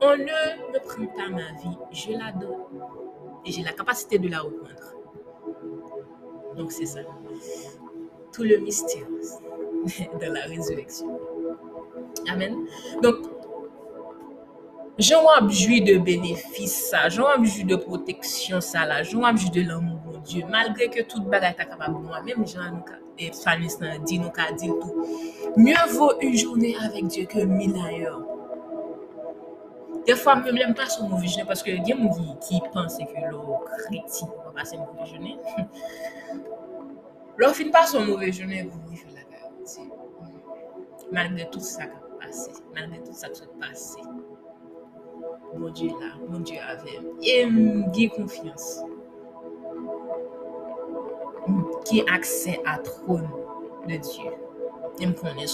On 0.00 0.16
ne 0.16 0.24
me 0.24 0.78
prend 0.80 1.06
pas 1.06 1.30
ma 1.30 1.52
vie, 1.62 1.78
je 1.92 2.10
la 2.10 2.32
donne. 2.32 2.64
Et 3.46 3.52
j'ai 3.52 3.62
la 3.62 3.72
capacité 3.72 4.18
de 4.18 4.28
la 4.28 4.40
reprendre. 4.40 4.96
Donc 6.56 6.72
c'est 6.72 6.86
ça. 6.86 7.00
Tout 8.32 8.42
le 8.42 8.56
mystère 8.58 9.06
de 10.20 10.26
la 10.26 10.42
résurrection. 10.42 11.20
Amen. 12.28 12.66
Donc, 13.02 13.16
ai 15.02 15.52
joué 15.52 15.80
de 15.80 15.98
bénéfices, 15.98 16.90
ça. 16.90 17.08
J'en 17.08 17.42
ai 17.42 17.46
joué 17.46 17.64
de 17.64 17.76
protection, 17.76 18.60
ça 18.60 18.84
là. 18.86 19.02
De 19.02 19.62
l'amour 19.62 20.00
de 20.12 20.18
Dieu. 20.18 20.44
Malgré 20.48 20.88
que 20.88 21.02
toute 21.02 21.24
bagarre 21.24 21.50
est 21.50 21.56
capable 21.56 21.94
de 21.94 22.06
moi, 22.06 22.20
même 22.22 22.46
Jean 22.46 22.82
et 23.18 23.32
Fanny 23.32 23.68
dit, 24.04 24.18
nous 24.18 24.30
dit 24.58 24.68
tout. 24.68 25.06
Mieux 25.56 25.74
vaut 25.90 26.12
une 26.20 26.36
journée 26.36 26.76
avec 26.82 27.06
Dieu 27.06 27.26
que 27.26 27.40
mille 27.40 27.74
ailleurs. 27.86 28.22
Des 30.06 30.16
fois, 30.16 30.42
je 30.44 30.50
n'aime 30.50 30.74
pas 30.74 30.86
son 30.86 31.08
mauvais 31.08 31.28
journée 31.28 31.44
parce 31.46 31.62
que 31.62 31.70
y 31.70 31.92
a 31.92 31.96
gens 31.96 32.36
qui 32.40 32.60
pensent 32.72 32.98
que 32.98 33.02
le 33.02 33.38
chrétien 33.84 34.28
va 34.44 34.50
passer 34.52 34.76
un 34.76 34.80
mauvais 34.80 35.06
journée. 35.06 35.36
Leur 37.36 37.54
fin 37.54 37.70
pas 37.70 37.86
son 37.86 38.04
mauvais 38.04 38.32
journée, 38.32 38.68
vous 38.68 38.80
la. 39.14 39.22
Malgré 41.12 41.48
tout 41.50 41.60
ça 41.60 41.84
qui 41.84 41.92
a 41.92 42.26
passé, 42.26 42.50
malgré 42.74 42.98
tout 43.00 43.12
ça 43.12 43.28
qui 43.28 43.40
s'est 43.40 43.46
passé, 43.60 44.00
mon 45.56 45.70
Dieu 45.70 45.90
là, 45.90 46.14
mon 46.28 46.40
Dieu. 46.40 46.56
Et 47.22 47.46
j'ai 47.94 48.08
confiance. 48.08 48.80
Qui 51.84 52.02
accès 52.08 52.60
à 52.64 52.78
trône 52.78 53.28
de 53.88 53.96
Dieu. 53.96 54.30
Et 55.00 55.06
me 55.06 55.12
connaît. 55.12 55.46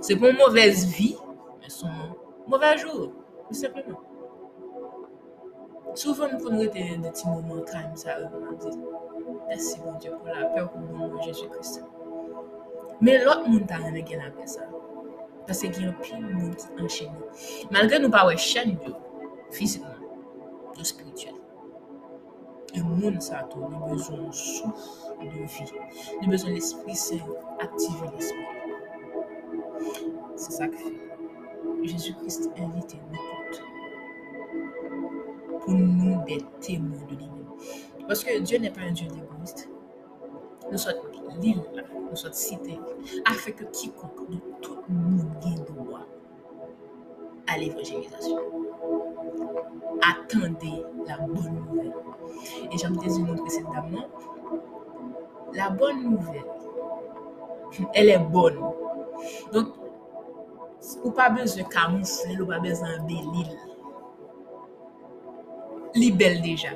C'est 0.00 0.16
pas 0.16 0.30
une 0.30 0.36
mauvaise 0.36 0.86
vie, 0.86 1.16
mais 1.60 1.68
son 1.68 1.88
mauvais 2.46 2.78
jour. 2.78 3.12
Tout 3.48 3.54
simplement. 3.54 4.00
Souvent, 5.94 6.26
nous 6.32 6.38
prenons 6.38 6.58
des, 6.58 6.68
des 6.68 7.10
petits 7.10 7.28
moments 7.28 7.60
calmes, 7.62 7.94
ça, 7.94 8.16
merci 9.46 9.78
mon 9.84 9.96
Dieu 9.98 10.10
pour 10.10 10.26
la 10.26 10.46
peur 10.46 10.70
pour 10.70 10.80
nous, 10.80 11.22
Jésus-Christ. 11.22 11.84
Mais 13.00 13.22
l'autre 13.22 13.48
monde 13.48 13.70
a 13.70 14.00
qu'il 14.00 14.18
a 14.18 14.30
fait 14.32 14.46
ça. 14.46 14.62
Parce 15.46 15.60
qu'il 15.60 15.82
y 15.82 15.86
a 15.86 15.90
un 15.90 15.92
pile 15.92 16.26
de 16.26 16.32
monde 16.32 16.56
qui 16.56 16.82
enchaîne. 16.82 17.12
Malgré 17.70 18.00
nous 18.00 18.10
pas 18.10 18.34
chaîne 18.36 18.76
physiquement, 19.54 19.88
de 20.76 20.84
spirituel. 20.84 21.34
Le 22.74 22.82
monde, 22.82 23.22
ça 23.22 23.38
a 23.38 23.44
tout, 23.44 23.60
besoin 23.88 24.18
de 24.18 24.32
souffle 24.32 24.74
de 25.22 25.28
vie. 25.28 25.72
A 26.22 26.26
besoin 26.26 26.50
de 26.50 26.54
l'Esprit 26.56 26.96
Saint, 26.96 27.18
activer 27.60 28.08
l'Esprit. 28.16 28.40
C'est 30.36 30.52
ça 30.52 30.66
que 30.66 30.76
fait. 30.76 31.00
Jésus-Christ 31.84 32.50
invite 32.56 32.96
toutes 33.52 33.62
pour 35.60 35.74
nous 35.74 36.24
des 36.24 36.38
témoins 36.60 37.04
de 37.08 37.14
lui-même. 37.14 37.46
Parce 38.08 38.24
que 38.24 38.40
Dieu 38.40 38.58
n'est 38.58 38.70
pas 38.70 38.80
un 38.80 38.92
Dieu 38.92 39.06
d'égoïste. 39.06 39.68
Nous 40.70 40.78
sommes 40.78 40.94
l'île, 41.40 41.62
nous 42.10 42.16
sommes 42.16 42.32
cité, 42.32 42.78
afin 43.24 43.52
que 43.52 43.64
quiconque, 43.64 44.28
de 44.30 44.36
tout 44.60 44.78
le 44.88 44.94
monde 44.94 45.64
droit 45.66 45.83
à 47.54 47.58
l'évangélisation. 47.58 48.38
Attendez 50.02 50.82
la 51.06 51.18
bonne 51.18 51.54
nouvelle. 51.54 51.92
Et 52.72 52.78
j'aime 52.78 52.96
déjà 52.96 53.18
montrer 53.18 53.36
précédemment, 53.42 54.08
la 55.52 55.70
bonne 55.70 56.02
nouvelle, 56.02 56.44
elle 57.94 58.10
est 58.10 58.18
bonne. 58.18 58.58
Donc, 59.52 59.68
ou 61.02 61.10
pa 61.16 61.30
bezwe 61.32 61.64
kamoufle, 61.72 62.42
ou 62.42 62.46
pa 62.46 62.58
bezwe 62.60 62.98
belil. 63.08 63.52
Li 65.94 66.10
bel 66.12 66.40
deja. 66.44 66.74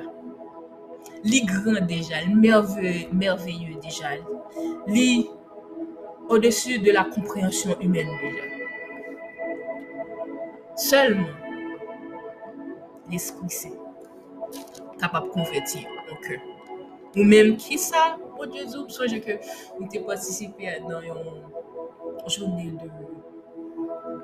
Li 1.23 1.43
gran 1.45 1.85
deja, 1.85 2.23
li 2.25 2.33
merveilleux 2.33 3.75
deja. 3.83 4.15
Li 4.87 5.29
au-dessus 6.29 6.79
de 6.79 6.91
la 6.91 7.03
compréhension 7.03 7.77
humaine 7.81 8.09
deja. 8.23 8.58
Seulement, 10.79 11.27
l'esprit 13.09 13.49
c'est 13.49 13.73
capable 14.97 15.27
de 15.27 15.31
convertir 15.33 15.81
au 16.09 16.15
cœur. 16.25 16.39
Ou 17.17 17.23
même 17.23 17.57
qui 17.57 17.77
ça, 17.77 18.17
oh 18.39 18.45
Dieu, 18.45 18.63
je 18.65 18.93
songe 18.93 19.19
que 19.19 19.33
vous 19.77 19.87
avez 19.87 19.99
participé 19.99 20.81
dans 20.89 21.01
une 21.01 22.29
journée 22.29 22.73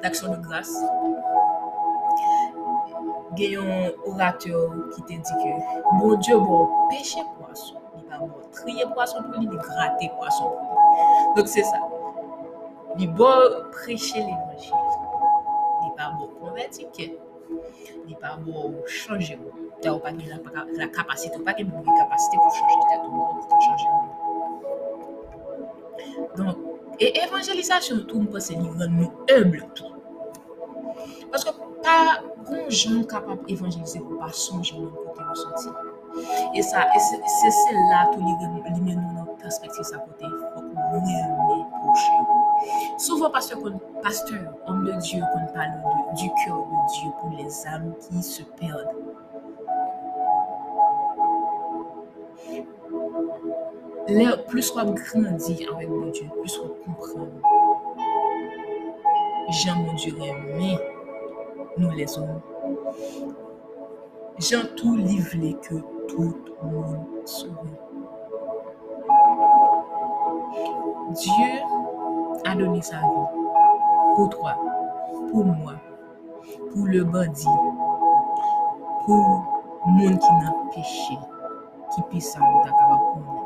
d'action 0.01 0.31
de 0.31 0.37
grâce. 0.37 0.73
Il 3.37 3.51
y 3.51 3.57
a 3.57 3.61
un 3.61 3.91
orateur 4.05 4.71
qui 4.95 5.01
te 5.01 5.07
dit 5.09 5.21
que 5.21 5.99
bon 5.99 6.15
Dieu, 6.19 6.37
bon, 6.39 6.69
pêcher 6.89 7.19
poisson, 7.37 7.75
il 7.97 8.09
va 8.09 8.17
bon, 8.19 8.31
trier 8.53 8.85
poisson 8.93 9.21
pour 9.23 9.41
lui, 9.41 9.47
gratter 9.47 10.09
poisson 10.17 10.45
pour 10.45 10.61
lui. 10.61 11.35
Donc 11.35 11.49
c'est 11.49 11.63
ça. 11.63 11.79
Il 12.97 13.11
va 13.11 13.41
prêcher 13.73 14.19
l'évangile. 14.19 14.73
Il 15.83 15.91
va 15.97 16.11
bon 16.17 16.29
Il 18.07 18.17
va 18.21 18.35
bon 18.37 18.75
changer. 18.85 19.39
Tu 19.81 19.89
n'as 19.89 19.99
pas 19.99 20.11
la, 20.11 20.65
la 20.77 20.87
capacité 20.87 21.37
pour 21.37 22.51
changer 22.51 22.75
ta 22.89 22.99
pour 23.01 23.61
changer. 23.61 23.87
Donc, 26.37 26.57
et 26.99 27.17
évangélisation, 27.23 28.05
tout 28.07 28.19
le 28.19 28.25
monde 28.25 28.39
c'est 28.39 28.55
nous 28.55 28.71
humble 29.29 29.67
tout. 29.75 29.85
Parce 31.31 31.43
que 31.43 31.51
pas 31.83 32.21
bon 32.49 32.69
gens 32.69 33.03
capable 33.03 33.45
d'évangéliser 33.45 33.99
pour 33.99 34.17
pas 34.17 34.31
songer 34.31 34.75
de 34.75 34.87
côté 34.87 35.21
de 35.29 35.35
sorti. 35.35 35.69
Et 36.53 36.61
ça, 36.61 36.87
et 36.95 36.99
c'est 36.99 37.73
là 37.89 38.09
tout 38.13 38.19
les 38.19 38.81
met 38.81 38.95
nous 38.95 39.15
dans 39.15 39.25
perspective 39.35 39.83
ça 39.83 39.97
côté 39.97 40.25
faut 40.25 40.61
vraiment 40.61 41.69
procher. 41.81 42.24
Souvent 42.97 43.29
pasteur 43.29 43.60
pasteur 44.01 44.53
homme 44.67 44.86
de 44.86 44.93
Dieu 45.01 45.21
qu'on 45.34 45.53
parle 45.53 45.71
du 46.15 46.29
cœur 46.45 46.58
de 46.58 46.93
Dieu 46.93 47.12
pour 47.19 47.29
les 47.38 47.67
âmes 47.67 47.93
qui 47.99 48.23
se 48.23 48.43
perdent. 48.43 48.89
Plus 54.47 54.71
on 54.75 54.91
grandit 54.91 55.67
avec 55.73 55.89
mon 55.89 56.10
Dieu, 56.12 56.27
plus 56.39 56.60
on 56.60 56.69
comprend. 56.86 57.27
Jean, 59.49 59.75
mon 59.75 59.93
Dieu, 59.93 60.13
mais 60.58 60.77
nous 61.77 61.91
les 61.91 62.17
hommes. 62.17 62.41
Jean 64.39 64.62
tout 64.75 64.95
livré 64.95 65.58
que 65.62 65.75
tout 66.08 66.36
le 66.63 66.69
monde 66.69 67.05
sauve. 67.25 67.49
Dieu 71.12 71.62
a 72.45 72.55
donné 72.55 72.81
sa 72.81 72.97
vie. 72.97 73.05
Pour 74.15 74.29
toi, 74.29 74.55
pour 75.31 75.45
moi, 75.45 75.73
pour 76.71 76.86
le 76.86 77.03
bandit, 77.03 77.47
pour 79.05 79.43
monde 79.88 80.19
qui 80.19 80.34
n'a 80.34 80.53
péché, 80.73 81.17
qui 81.93 82.01
puisse 82.03 82.38
en 82.38 82.63
d'accord 82.63 83.13
pour 83.13 83.21
nous. 83.21 83.41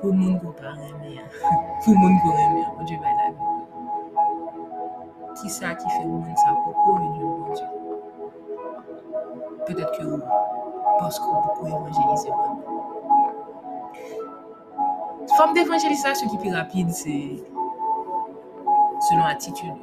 Pour 0.00 0.14
monde 0.14 0.40
qu'on 0.40 0.52
pas 0.52 0.72
aimer, 0.72 1.20
pour 1.84 1.94
monde 1.94 2.18
qu'on 2.22 2.30
aime, 2.30 2.64
mon 2.78 2.84
Dieu, 2.84 2.96
va 2.96 3.08
la 3.22 3.30
vie. 3.32 3.36
Qui 5.38 5.50
ça 5.50 5.74
qui 5.74 5.90
fait 5.90 6.06
monde 6.06 6.24
ça 6.36 6.54
pour 6.64 6.72
qu'on 6.72 7.12
Dieu, 7.12 7.24
mon 7.26 7.52
Dieu? 7.52 7.66
Peut-être 9.66 9.98
que 9.98 10.04
vous, 10.04 10.22
parce 10.98 11.18
qu'on 11.18 11.42
peut 11.60 11.68
évangéliser, 11.68 12.30
Forme 15.36 15.54
d'évangélisation 15.54 16.28
qui 16.28 16.36
est 16.36 16.38
plus 16.38 16.54
rapide, 16.54 16.90
c'est 16.90 17.36
selon 19.08 19.24
attitude. 19.24 19.74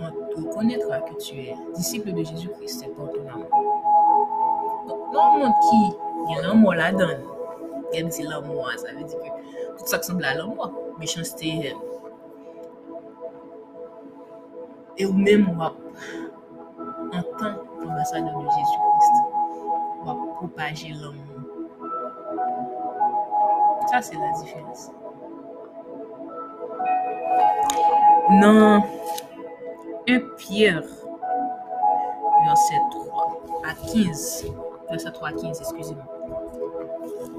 On 0.00 0.10
te 0.34 0.48
reconnaîtra 0.48 1.00
que 1.00 1.14
tu 1.16 1.34
es 1.36 1.54
disciple 1.74 2.12
de 2.12 2.22
Jésus-Christ, 2.24 2.80
c'est 2.80 2.88
pour 2.94 3.10
ton 3.12 3.26
amour. 3.28 3.48
Donc, 4.88 4.98
non, 5.12 5.38
monde 5.38 5.52
qui, 5.68 5.96
il 6.28 6.36
y 6.36 6.38
a 6.38 6.42
l'amour 6.46 6.74
là-dedans. 6.74 7.24
Il 7.92 8.08
dit 8.08 8.22
l'amour, 8.22 8.70
ça 8.76 8.92
veut 8.92 9.04
dire 9.04 9.18
que 9.18 9.78
tout 9.78 9.86
ça 9.86 9.98
qui 9.98 10.06
semble 10.06 10.24
à 10.24 10.34
l'amour, 10.34 10.70
méchanceté. 10.98 11.72
euh, 11.72 11.78
Et 14.98 15.04
ou 15.06 15.12
même, 15.12 15.48
en 15.60 15.70
tant 17.38 17.54
qu'ambassadeur 17.80 18.38
de 18.38 18.44
Jésus-Christ, 18.44 19.16
on 20.00 20.04
va 20.04 20.14
propager 20.36 20.88
l'amour. 20.90 21.35
C'est 24.02 24.14
la 24.14 24.30
différence. 24.42 24.90
Dans 28.42 28.84
1 30.06 30.20
Pierre, 30.36 30.82
verset 32.44 32.74
3 32.90 33.42
à 33.64 33.74
15, 33.92 34.46
verset 34.90 35.12
3 35.12 35.28
à 35.28 35.32
15, 35.32 35.60
excusez-moi. 35.60 36.04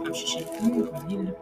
Je 0.06 0.10
vais 0.10 1.34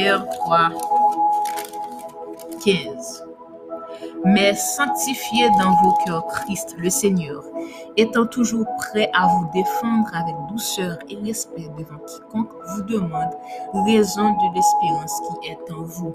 Pierre 0.00 0.26
3, 0.30 0.70
15. 2.64 3.24
Mais 4.24 4.54
sanctifiez 4.54 5.50
dans 5.58 5.74
vos 5.82 5.92
cœurs 6.06 6.26
Christ 6.26 6.74
le 6.78 6.88
Seigneur, 6.88 7.44
étant 7.98 8.24
toujours 8.24 8.64
prêt 8.78 9.10
à 9.12 9.26
vous 9.26 9.50
défendre 9.52 10.08
avec 10.14 10.34
douceur 10.48 10.96
et 11.10 11.16
respect 11.16 11.68
devant 11.76 11.98
quiconque 11.98 12.48
vous 12.68 12.82
demande 12.84 13.28
raison 13.74 14.30
de 14.30 14.54
l'espérance 14.54 15.20
qui 15.20 15.50
est 15.50 15.70
en 15.70 15.82
vous. 15.82 16.14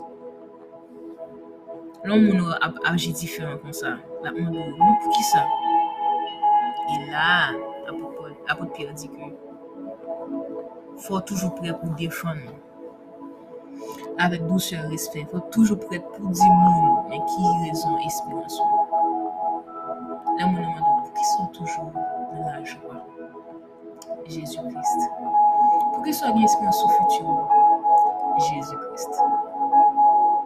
Là, 2.05 2.15
on 2.15 2.51
a 2.53 2.91
agi 2.91 3.13
différent 3.13 3.57
comme 3.61 3.73
ça. 3.73 3.89
Là, 4.23 4.31
on 4.35 4.47
a 4.47 4.49
dit, 4.49 4.57
mais 4.57 4.99
pour 5.03 5.13
qui 5.13 5.23
ça? 5.25 5.45
Et 6.89 7.11
là, 7.11 7.51
l'apôtre 8.47 8.73
Pierre 8.73 8.95
dit 8.95 9.09
que 9.09 9.21
faut 10.97 11.19
toujours 11.19 11.53
prêt 11.53 11.77
pour 11.77 11.89
défendre 11.91 12.51
avec 14.17 14.45
douceur 14.47 14.85
et 14.85 14.87
respect. 14.89 15.25
Faut 15.31 15.39
toujours 15.39 15.79
prêt 15.79 15.99
pour 15.99 16.29
dire 16.29 16.53
moun, 16.53 17.03
mais 17.09 17.17
qui 17.17 17.69
raison 17.69 17.97
et 17.97 18.05
espérance. 18.05 18.61
Là, 20.39 20.47
mon 20.47 20.63
pour 21.01 21.13
qu'ils 21.13 21.25
sont 21.37 21.47
toujours 21.47 21.91
dans 21.93 22.45
la 22.45 22.63
joie. 22.63 23.05
Jésus-Christ. 24.25 25.09
Pour 25.93 26.03
qu'ils 26.03 26.13
soient 26.13 26.31
bien 26.31 26.43
espérance 26.43 26.83
au 26.83 26.89
futur. 26.89 27.49
Jésus-Christ. 28.39 29.21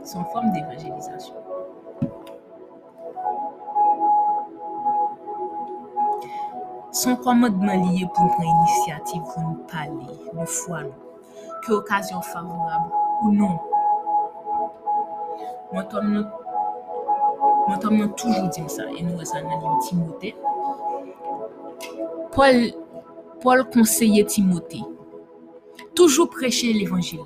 C'est 0.04 0.18
une 0.18 0.26
forme 0.26 0.52
d'évangélisation. 0.52 1.36
Son 6.92 7.16
commandement 7.16 7.74
lié 7.74 8.08
pour 8.14 8.28
prendre 8.28 8.44
initiative, 8.44 9.22
pour 9.22 9.44
nous 9.44 9.64
parler 9.72 10.20
de 10.34 10.46
foi, 10.46 10.80
que 11.66 11.74
occasion 11.74 12.22
favorable 12.22 12.92
ou 13.24 13.32
non? 13.32 13.60
Moi, 15.72 15.84
nous- 16.04 16.26
moi, 17.68 18.08
toujours 18.16 18.48
dit 18.50 18.64
ça, 18.68 18.84
et 18.98 19.04
nous, 19.04 19.24
ça 19.24 19.42
dans 19.42 19.50
le 19.50 19.56
livre 19.56 19.80
Timothée. 19.82 20.36
Paul, 22.32 22.72
Paul 23.42 23.70
conseillait 23.70 24.26
Timothée, 24.26 24.84
toujours 25.96 26.30
prêcher 26.30 26.74
l'évangile. 26.74 27.20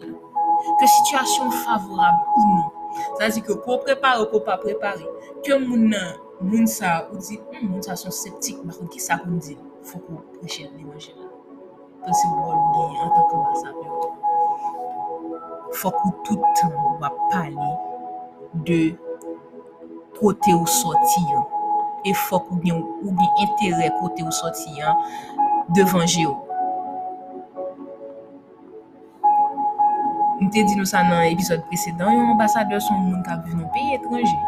Que 0.80 0.88
situation 0.88 1.50
favorable 1.52 2.20
ou 2.38 2.42
non. 2.56 2.72
Ça 3.20 3.26
veut 3.28 3.34
dire 3.34 3.44
que 3.44 3.54
pour 3.54 3.82
préparer, 3.82 4.30
pour 4.30 4.44
pas 4.44 4.58
préparer, 4.58 5.06
que 5.44 5.54
nan, 5.54 6.16
moun 6.42 6.66
sa, 6.68 7.08
ou 7.12 7.18
dit, 7.18 7.40
hum, 7.62 7.70
moun 7.70 7.82
sa 7.82 7.96
sont 7.96 8.12
sceptiques, 8.12 8.62
contre, 8.62 8.90
qui 8.90 9.00
ça 9.00 9.18
qu'on 9.18 9.32
dit? 9.32 9.58
Faut 9.84 10.00
qu'on 10.00 10.22
prêche 10.40 10.60
l'évangile. 10.78 11.16
Parce 12.06 12.22
que 12.22 12.28
vous 12.28 12.52
avez 12.52 13.00
en 13.00 13.10
tant 13.10 13.28
qu'ambassadeur. 13.30 13.74
Faut 13.74 14.23
fok 15.82 16.06
ou 16.06 16.14
toutan 16.28 16.74
wap 17.02 17.18
pale 17.32 17.70
de 18.68 18.80
kote 20.20 20.54
ou 20.54 20.68
soti 20.70 21.24
an. 21.34 21.46
E 22.04 22.14
fok 22.28 22.52
ou 22.52 22.62
gen 22.64 22.82
ou 22.82 23.14
gen 23.18 23.44
entere 23.46 23.92
kote 24.00 24.26
ou 24.26 24.34
soti 24.36 24.82
an 24.84 25.00
devan 25.76 26.08
je 26.08 26.26
ou. 26.28 26.38
Mte 30.44 30.66
di 30.68 30.76
nou 30.76 30.88
sa 30.90 31.06
nan 31.08 31.24
epizod 31.30 31.64
presedan, 31.70 32.12
yon 32.12 32.34
ambasadeur 32.34 32.82
son 32.84 33.00
moun 33.06 33.24
ka 33.24 33.38
vive 33.46 33.56
nou 33.62 33.70
peyi 33.72 33.96
etranje. 33.96 34.40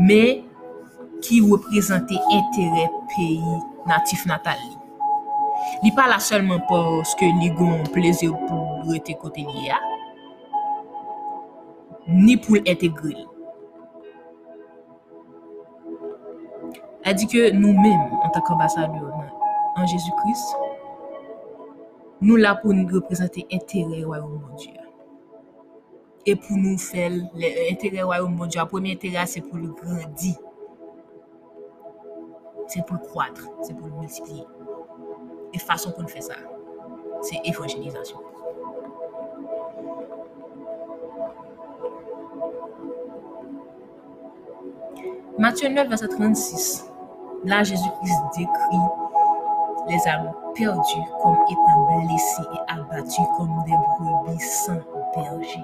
Me, 0.00 0.22
ki 1.22 1.42
reprezente 1.46 2.18
entere 2.34 2.88
peyi 3.12 3.60
natif 3.86 4.26
natal 4.26 4.58
li. 4.64 4.79
Li 5.82 5.92
pas 5.92 6.08
là 6.08 6.18
seulement 6.18 6.60
parce 6.68 7.14
que 7.14 7.24
li 7.24 7.50
gon 7.50 7.82
plaisir 7.92 8.32
pour 8.46 8.82
li 8.84 9.70
a, 9.70 9.78
ni 12.08 12.36
pour 12.36 12.56
l'intégrer. 12.56 13.14
li. 13.14 13.26
Elle 17.02 17.14
dit 17.14 17.26
que 17.26 17.50
nous-mêmes, 17.50 18.12
en 18.22 18.28
tant 18.28 18.40
qu'ambassadeurs 18.42 19.14
en 19.76 19.86
Jésus-Christ, 19.86 20.56
nous 22.20 22.36
là 22.36 22.54
pour 22.54 22.74
nous 22.74 22.86
représenter 22.92 23.46
intérêt 23.50 24.04
royaume 24.04 24.42
de 24.52 24.56
Dieu. 24.56 24.72
Et 26.26 26.36
pour 26.36 26.56
nous 26.56 26.76
faire 26.76 27.10
l'intérêt 27.34 28.02
royaume 28.02 28.38
de 28.38 28.46
Dieu, 28.46 28.60
le 28.60 28.66
premier 28.66 28.92
intérêt 28.92 29.24
c'est 29.26 29.40
pour 29.40 29.56
le 29.56 29.68
grandir. 29.68 30.34
C'est 32.68 32.86
pour 32.86 32.96
le 32.96 33.02
croître, 33.02 33.48
multiplier. 35.60 35.66
Et 35.66 35.66
façon 35.66 35.92
qu'on 35.92 36.06
fait 36.06 36.20
ça, 36.20 36.34
c'est 37.22 37.40
évangélisation. 37.44 38.18
Matthieu 45.38 45.70
9, 45.70 45.88
verset 45.88 46.08
36. 46.08 46.84
Là, 47.44 47.62
Jésus-Christ 47.62 48.20
décrit 48.36 48.50
les 49.88 50.06
âmes 50.06 50.32
perdues 50.54 50.82
comme 51.22 51.38
étant 51.50 52.04
blessées 52.04 52.42
et 52.52 52.72
abattues 52.72 53.22
comme 53.36 53.64
des 53.64 53.72
brebis 53.72 54.40
sans 54.40 54.80
berger. 55.14 55.60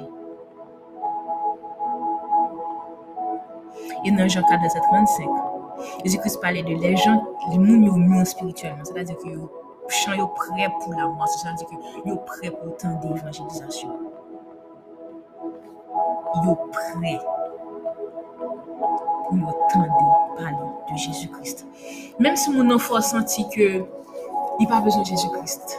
Et 4.05 4.11
dans 4.13 4.29
Jean 4.29 4.43
4, 4.43 4.61
verset 4.63 4.81
35, 4.81 5.29
Jésus-Christ 6.05 6.41
parlait 6.41 6.63
de 6.63 6.75
les 6.75 6.97
gens, 6.97 7.23
les 7.51 7.59
gens 7.59 8.25
spirituellement, 8.25 8.85
c'est-à-dire 8.85 9.17
que 9.19 9.66
gens 9.89 10.17
sont 10.17 10.29
prêts 10.29 10.69
pour 10.81 10.93
la 10.95 11.07
mort, 11.07 11.29
c'est-à-dire 11.29 11.67
que 11.67 12.09
sont 12.09 12.17
prêts 12.19 12.51
pour 12.51 12.77
temps 12.77 12.99
d'évangélisation. 13.03 13.91
Ils 16.35 16.45
sont 16.45 16.57
prêts 16.73 17.19
pour 19.29 19.37
le 19.37 19.53
temps 19.73 19.83
de 19.83 20.37
parler 20.37 20.57
de 20.91 20.97
Jésus-Christ. 20.97 21.67
Même 22.19 22.37
si 22.37 22.51
mon 22.51 22.71
enfant 22.71 23.01
senti 23.01 23.49
que 23.49 23.85
il 24.59 24.67
n'a 24.67 24.77
pas 24.77 24.81
besoin 24.81 25.03
de 25.03 25.07
Jésus-Christ, 25.07 25.79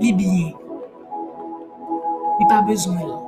il 0.00 0.10
est 0.10 0.12
bien, 0.12 0.52
il 2.40 2.46
n'a 2.46 2.48
pas 2.48 2.62
besoin. 2.62 3.22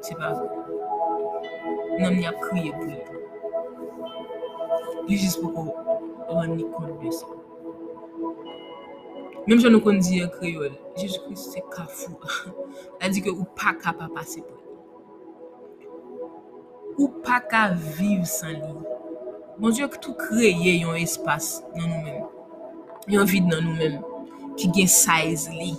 C'est 0.00 0.14
pas 0.16 0.32
vrai. 0.32 0.48
Non, 1.98 2.10
il 2.10 2.24
a 2.24 2.32
crié 2.32 2.72
pour 2.72 2.84
lui. 2.84 2.96
Il 5.08 5.14
est 5.14 5.18
juste 5.18 5.40
ran 6.28 6.54
ni 6.56 6.64
kont 6.72 7.00
de 7.02 7.12
sa. 7.12 7.26
Mem 9.48 9.62
jan 9.62 9.72
nou 9.72 9.80
kon 9.80 9.96
diye 10.04 10.26
kreol, 10.34 10.74
Jejou 10.98 11.24
Kris 11.24 11.46
se 11.54 11.62
ka 11.72 11.86
fou. 11.88 12.18
La 13.00 13.08
di 13.12 13.22
ke 13.24 13.32
ou 13.32 13.46
pa 13.56 13.72
ka 13.80 13.94
pa 13.96 14.10
pase 14.12 14.42
pou 14.44 14.58
li. 14.58 15.86
Ou 16.98 17.08
pa 17.24 17.38
ka 17.40 17.62
viv 17.96 18.26
san 18.28 18.58
li. 18.58 18.74
Bon 19.56 19.72
diyo 19.72 19.88
ki 19.88 20.02
tou 20.04 20.12
kreye 20.20 20.76
yon 20.82 21.00
espas 21.00 21.62
nan 21.72 21.88
nou 21.88 22.04
men. 22.04 22.20
Yon 23.08 23.32
vide 23.32 23.48
nan 23.48 23.64
nou 23.64 23.80
men. 23.80 23.96
Ki 24.60 24.68
gen 24.76 24.92
saiz 24.92 25.48
li. 25.54 25.72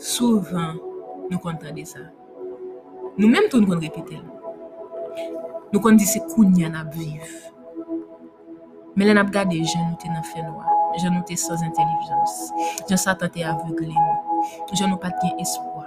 Souvan 0.00 0.80
nou 1.28 1.44
kontande 1.44 1.84
sa. 1.84 2.08
Nou 3.18 3.28
menm 3.28 3.52
tou 3.52 3.60
nou 3.60 3.74
kon 3.74 3.84
repite 3.84 4.16
lè. 4.16 4.39
Nou 5.70 5.78
kon 5.82 5.98
di 5.98 6.06
se 6.08 6.18
koun 6.32 6.56
yan 6.58 6.74
ap 6.78 6.90
viv. 6.98 7.22
Men 8.96 9.06
lè 9.06 9.14
nap 9.14 9.30
gade 9.34 9.54
jen 9.54 9.84
nou 9.86 9.98
te 10.02 10.10
nan 10.10 10.24
fè 10.26 10.42
noa. 10.42 10.66
Jen 10.98 11.14
nou 11.14 11.22
te 11.26 11.36
soz 11.38 11.62
intelijans. 11.62 12.34
Jen 12.88 12.98
sa 12.98 13.14
tante 13.18 13.44
avegle 13.46 13.94
nou. 13.94 14.46
Jen 14.74 14.90
nou 14.90 14.98
pat 15.02 15.14
gen 15.22 15.38
espoi. 15.44 15.86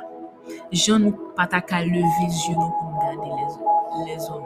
Jen 0.72 1.10
nou 1.10 1.32
pat 1.36 1.56
ak 1.60 1.76
a 1.76 1.82
leve 1.84 2.30
zyon 2.32 2.62
nou 2.62 2.72
pou 2.80 4.06
les 4.08 4.30
om. 4.32 4.46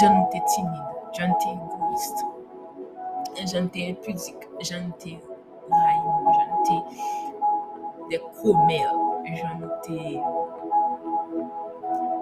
Jen 0.00 0.16
nou 0.16 0.24
te 0.32 0.40
timide. 0.54 0.96
Jen 1.14 1.36
te 1.42 1.52
egoist. 1.52 2.24
Jen 3.52 3.68
te 3.74 3.84
impudik. 3.92 4.48
Jen 4.64 4.88
te 5.02 5.12
raym. 5.70 6.32
Jen 6.38 6.56
te 6.70 6.80
de 8.10 8.22
komer. 8.40 8.88
Jen 9.28 9.60
nou 9.60 9.76
te 9.84 10.00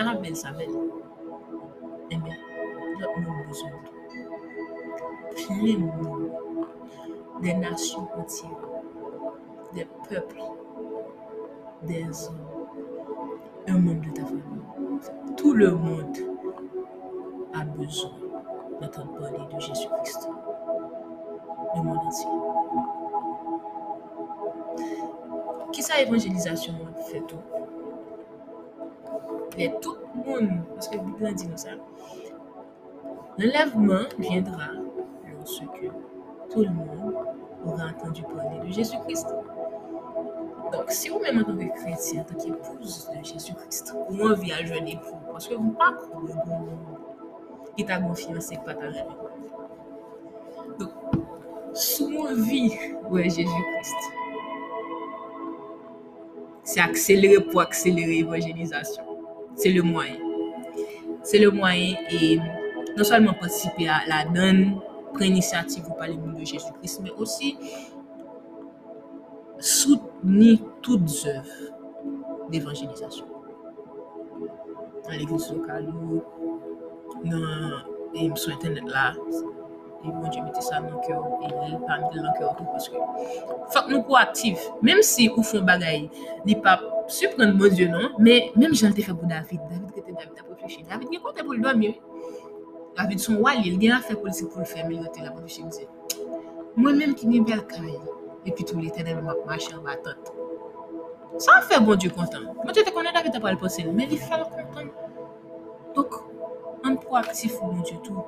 An 0.00 0.08
ap 0.08 0.22
bel 0.22 0.36
sa 0.36 0.50
bel. 0.56 0.70
Eme, 2.08 2.32
jot 2.96 3.16
nou 3.20 3.42
bezon 3.48 3.68
nou. 3.68 3.82
Plein 5.36 5.82
des 7.42 7.52
nations 7.54 8.08
entières, 8.16 8.70
des 9.74 9.86
peuples, 10.08 10.40
des 11.82 12.06
hommes, 12.28 12.48
un 13.68 13.78
monde 13.78 14.00
de 14.00 14.10
ta 14.10 14.24
famille. 14.24 15.36
Tout 15.36 15.52
le 15.52 15.70
monde 15.70 16.16
a 17.52 17.64
besoin 17.64 18.10
d'entendre 18.80 19.18
parler 19.18 19.54
de 19.54 19.60
Jésus-Christ. 19.60 20.30
Le 21.76 21.82
monde 21.82 21.98
entier. 21.98 22.30
Qui 25.72 25.82
ça 25.82 26.00
évangélisation 26.00 26.74
fait 27.10 27.20
tout? 27.20 27.36
Mais 29.56 29.74
tout 29.80 29.96
le 30.14 30.30
monde, 30.30 30.50
parce 30.74 30.88
que 30.88 30.98
Bible 30.98 31.34
dit 31.34 31.48
nous 31.48 31.56
ça. 31.56 31.70
L'enlèvement 33.38 34.06
viendra 34.18 34.68
lorsque 35.36 35.90
tout 36.50 36.62
le 36.62 36.70
monde 36.70 37.14
aura 37.64 37.86
entendu 37.86 38.22
parler 38.22 38.66
de 38.66 38.72
Jésus-Christ. 38.72 39.28
Donc, 40.72 40.84
si 40.88 41.08
vous-même 41.08 41.38
en 41.38 41.44
tant 41.44 41.56
que 41.56 41.80
chrétien, 41.80 42.22
en 42.22 42.24
tant 42.24 42.34
qu'épouse 42.34 43.08
de 43.08 43.24
Jésus-Christ, 43.24 43.94
ou 44.08 44.22
envie 44.22 44.52
à 44.52 44.64
jeune 44.64 44.86
époux, 44.86 45.16
parce 45.30 45.48
que 45.48 45.54
vous 45.54 45.68
ne 45.68 45.72
pas 45.72 45.92
croire 45.92 46.46
qui 47.76 47.84
t'a 47.84 47.98
confiance 47.98 48.52
et 48.52 48.58
pas 48.58 48.74
ta 48.74 48.90
jeune. 48.90 49.04
Donc, 50.78 50.90
si 51.72 52.02
on 52.02 52.34
vit 52.34 52.72
ouais, 53.10 53.24
Jésus-Christ, 53.24 54.12
c'est 56.62 56.80
accélérer 56.80 57.42
pour 57.42 57.60
accélérer 57.60 58.16
l'évangélisation. 58.16 59.09
C'est 59.56 59.70
le 59.70 59.82
moyen. 59.82 60.16
C'est 61.22 61.38
le 61.38 61.50
moyen 61.50 61.96
et 62.10 62.38
non 62.96 63.04
seulement 63.04 63.34
participer 63.34 63.88
à 63.88 64.00
la 64.06 64.24
donne, 64.24 64.80
prendre 65.08 65.24
l'initiative 65.24 65.84
pour 65.84 65.96
parler 65.96 66.16
de 66.16 66.44
Jésus-Christ, 66.44 67.00
mais 67.02 67.10
aussi 67.12 67.56
soutenir 69.58 70.58
toutes 70.80 71.26
œuvres 71.26 72.48
d'évangélisation. 72.50 73.26
Dans 75.04 75.10
l'église 75.10 75.52
locale 75.52 75.92
dans 77.24 78.36
sur 78.36 78.52
Internet 78.52 78.84
là, 78.86 79.12
et 80.04 80.08
bon 80.08 80.28
Dieu 80.28 80.42
mettez 80.42 80.60
ça 80.60 80.80
dans 80.80 80.88
le 80.88 81.06
cœur. 81.06 81.22
Et 81.42 81.86
parmi 81.86 82.14
le 82.14 82.38
cœur 82.38 82.56
tout 82.56 82.64
parce 82.64 82.88
que 82.88 82.96
faut 82.96 83.82
que 83.86 83.90
nous 83.90 84.02
proactifs 84.02 84.70
même 84.82 85.02
si 85.02 85.30
ou 85.36 85.42
font 85.42 85.60
bagaille 85.60 86.10
n'est 86.44 86.56
pas 86.56 86.80
surprendre 87.06 87.52
bon 87.54 87.72
Dieu 87.72 87.88
non? 87.88 88.10
Mais 88.18 88.50
même 88.56 88.74
j'en 88.74 88.88
ai 88.88 89.02
fait 89.02 89.12
pour 89.12 89.26
David 89.26 89.60
David 89.68 89.90
était 89.96 90.12
David 90.12 90.38
a 90.38 90.54
réfléchi. 90.54 90.82
David 90.88 91.08
il 91.12 91.20
comptait 91.20 91.42
pour 91.42 91.52
le 91.52 91.60
dormir. 91.60 91.94
David 92.96 93.20
son 93.20 93.36
wali 93.36 93.78
il 93.80 93.92
a 93.92 93.98
fait 93.98 94.14
politique 94.14 94.48
pour 94.48 94.60
le 94.60 94.64
faire 94.64 94.86
mais 94.88 94.96
il 94.96 95.06
était 95.06 95.22
là 95.22 95.30
pour 95.30 95.42
me 95.42 95.46
dit 95.46 95.86
moi 96.76 96.92
même 96.92 97.14
qui 97.14 97.26
n'ai 97.26 97.40
belle 97.40 97.66
caille 97.66 97.98
et 98.46 98.52
puis 98.52 98.64
tout 98.64 98.78
l'éternel 98.78 99.22
m'a 99.22 99.34
marché 99.46 99.74
en 99.74 99.82
battante 99.82 100.32
ça 101.38 101.60
fait 101.62 101.80
bon 101.80 101.94
Dieu 101.94 102.10
content. 102.10 102.40
Moi 102.64 102.72
tu 102.72 102.82
te 102.82 102.90
connais 102.90 103.12
David 103.12 103.32
t'as 103.32 103.40
pas 103.40 103.52
le 103.52 103.58
passé 103.58 103.84
mais 103.84 104.08
il 104.10 104.18
fait 104.18 104.30
content. 104.30 104.90
Donc 105.94 106.14
on 106.84 106.96
proactif 106.96 107.58
pour 107.58 107.72
bon 107.72 107.82
Dieu 107.82 107.96
tout 108.02 108.22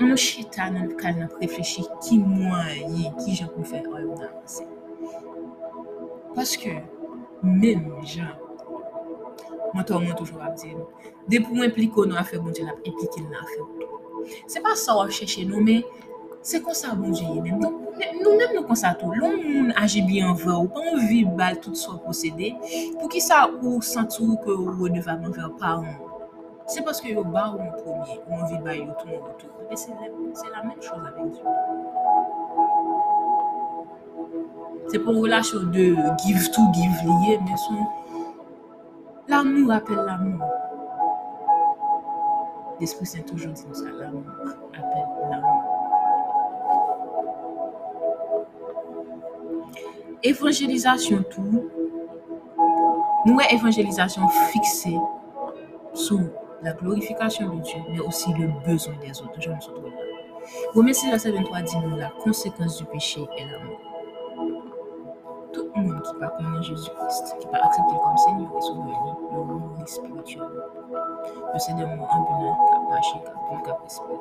an 0.00 0.16
chita 0.16 0.70
nan 0.70 0.96
kal 0.96 1.14
nan 1.16 1.28
preflechi 1.28 1.84
ki 2.04 2.18
mwen 2.18 2.96
ye, 2.96 3.10
ki 3.20 3.36
jan 3.38 3.48
pou 3.54 3.64
fè 3.64 3.80
an 3.80 4.02
yon 4.04 4.24
avanse. 4.28 4.64
Paske, 6.36 6.74
men 7.42 7.86
jan, 8.04 8.34
mwen 9.72 9.86
to 9.88 10.00
mwen 10.00 10.16
toujou 10.18 10.42
ap 10.44 10.56
diye 10.60 10.76
de 11.28 11.40
pou 11.42 11.56
mwen 11.56 11.72
pliko 11.74 12.04
nou 12.06 12.20
a 12.20 12.24
fè 12.26 12.38
bon 12.38 12.50
bonje 12.50 12.66
la, 12.66 12.76
implike 12.84 13.24
nan 13.24 13.40
a 13.40 13.46
fè 13.48 13.60
ou. 13.64 13.88
Se 14.50 14.60
pa 14.64 14.74
sa 14.78 14.98
wap 14.98 15.12
chèche 15.14 15.46
nou, 15.48 15.64
men, 15.64 15.82
se 16.46 16.60
konsa 16.62 16.92
bonje 16.98 17.24
ye 17.24 17.40
men. 17.40 17.60
Don, 17.62 17.80
nou 18.20 18.36
men 18.36 18.52
nou 18.52 18.66
konsa 18.68 18.92
tou, 19.00 19.16
loun 19.16 19.40
moun 19.46 19.72
aje 19.80 20.04
an 20.20 20.36
vè 20.36 20.52
ou, 20.54 20.68
pa 20.72 20.84
moun 20.84 21.08
vi 21.08 21.24
bal 21.38 21.56
tout 21.62 21.78
so 21.78 21.96
posede, 22.04 22.52
pou 23.00 23.08
ki 23.12 23.24
sa 23.24 23.46
ou 23.48 23.80
santou 23.80 24.36
ke 24.44 24.52
ou 24.52 24.76
redevaman 24.82 25.32
vè 25.32 25.48
ou 25.48 25.56
pa 25.60 25.78
an. 25.80 25.96
Se 26.68 26.82
paske 26.84 27.12
yo 27.14 27.24
ba 27.24 27.48
ou 27.54 27.62
an 27.64 27.72
promye, 27.80 28.20
ou 28.26 28.42
an 28.42 28.50
vi 28.50 28.64
bay 28.64 28.84
yo 28.84 28.92
tou 29.00 29.14
an 29.14 29.22
wotou. 29.24 29.55
Mais 29.68 29.76
c'est 29.76 29.90
la 30.50 30.62
même 30.62 30.80
chose 30.80 31.00
avec 31.06 31.30
Dieu. 31.32 31.42
C'est 34.88 34.98
pour 35.00 35.16
relation 35.16 35.60
de 35.60 35.94
give 36.24 36.50
to 36.52 36.62
give 36.72 37.02
lié, 37.04 37.38
mais 37.44 37.56
son 37.56 37.74
l'amour 39.28 39.72
appelle 39.72 39.96
l'amour. 40.06 40.42
L'Esprit 42.80 43.06
Saint 43.06 43.22
toujours 43.22 43.52
dit 43.52 43.62
ça, 43.72 43.84
l'amour 43.98 44.22
appelle 44.72 45.30
l'amour. 45.30 45.62
Évangélisation 50.22 51.24
tout, 51.30 51.68
nous 53.26 53.38
évangélisation 53.50 54.28
fixée 54.28 54.96
sous 55.94 56.28
la 56.62 56.72
glorification 56.72 57.54
de 57.54 57.60
Dieu, 57.60 57.78
mais 57.90 58.00
aussi 58.00 58.32
le 58.34 58.48
besoin 58.64 58.94
des 58.96 59.20
autres. 59.20 59.40
Je 59.40 59.50
me 59.50 59.60
suis 59.60 59.72
trouvé 59.72 59.90
là. 59.90 59.96
Romains 60.74 60.92
6, 60.92 61.10
verset 61.10 61.32
23 61.32 61.62
dit 61.62 61.76
nous 61.78 61.96
la 61.96 62.10
conséquence 62.22 62.78
du 62.78 62.84
péché 62.86 63.26
est 63.36 63.44
l'amour. 63.46 63.78
Tout 65.52 65.70
le 65.74 65.82
monde 65.82 66.02
qui 66.02 66.14
ne 66.14 66.26
connaît 66.26 66.62
Jésus-Christ, 66.62 67.36
qui 67.40 67.46
ne 67.46 67.54
accepter 67.54 67.94
comme 68.02 68.16
Seigneur 68.18 68.50
et 68.56 68.60
Sauveur, 68.60 69.16
le 69.32 69.38
mourir 69.44 69.88
spirituel. 69.88 70.48
Le 71.52 71.58
Seigneur 71.58 71.88
m'a 71.88 72.04
ambulant, 72.04 72.58
qui 72.66 72.74
a 72.74 72.94
marché, 72.94 73.18
qui 73.18 73.26
a 73.26 73.56
pu, 73.56 73.62
qui 73.62 73.70
a 73.70 73.76
respiré. 73.82 74.14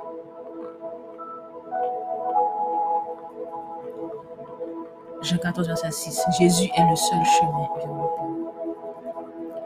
Jean 5.21 5.37
14, 5.37 5.67
verset 5.67 5.91
6. 5.91 6.25
Jésus 6.39 6.69
est 6.75 6.89
le 6.89 6.95
seul 6.95 7.25
chemin 7.25 7.67
vers 7.77 7.87
le. 7.87 8.34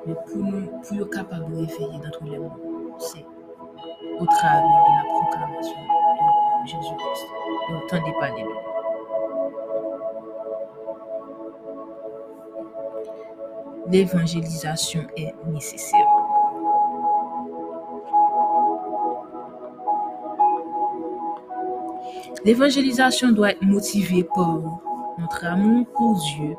Mais 0.05 0.13
pour 0.13 0.37
nous, 0.37 0.67
pour 0.81 0.97
être 0.97 1.09
capable 1.09 1.51
de 1.51 1.57
réveiller 1.57 1.99
dans 1.99 2.11
tous 2.11 2.25
les 2.25 2.39
mondes, 2.39 2.51
c'est 2.99 3.25
au 4.19 4.25
travers 4.25 4.61
de 4.61 4.91
la 4.95 5.03
proclamation 5.09 5.75
de 6.61 6.67
Jésus-Christ. 6.67 7.27
Et 7.69 7.73
n'entendez 7.73 8.13
pas 8.19 8.31
de 8.31 8.41
nous. 8.41 8.59
L'évangélisation 13.91 15.07
est 15.17 15.33
nécessaire. 15.47 16.07
L'évangélisation 22.45 23.31
doit 23.31 23.51
être 23.51 23.63
motivée 23.63 24.23
par 24.23 24.59
notre 25.17 25.45
amour 25.45 25.85
pour 25.93 26.15
Dieu 26.15 26.55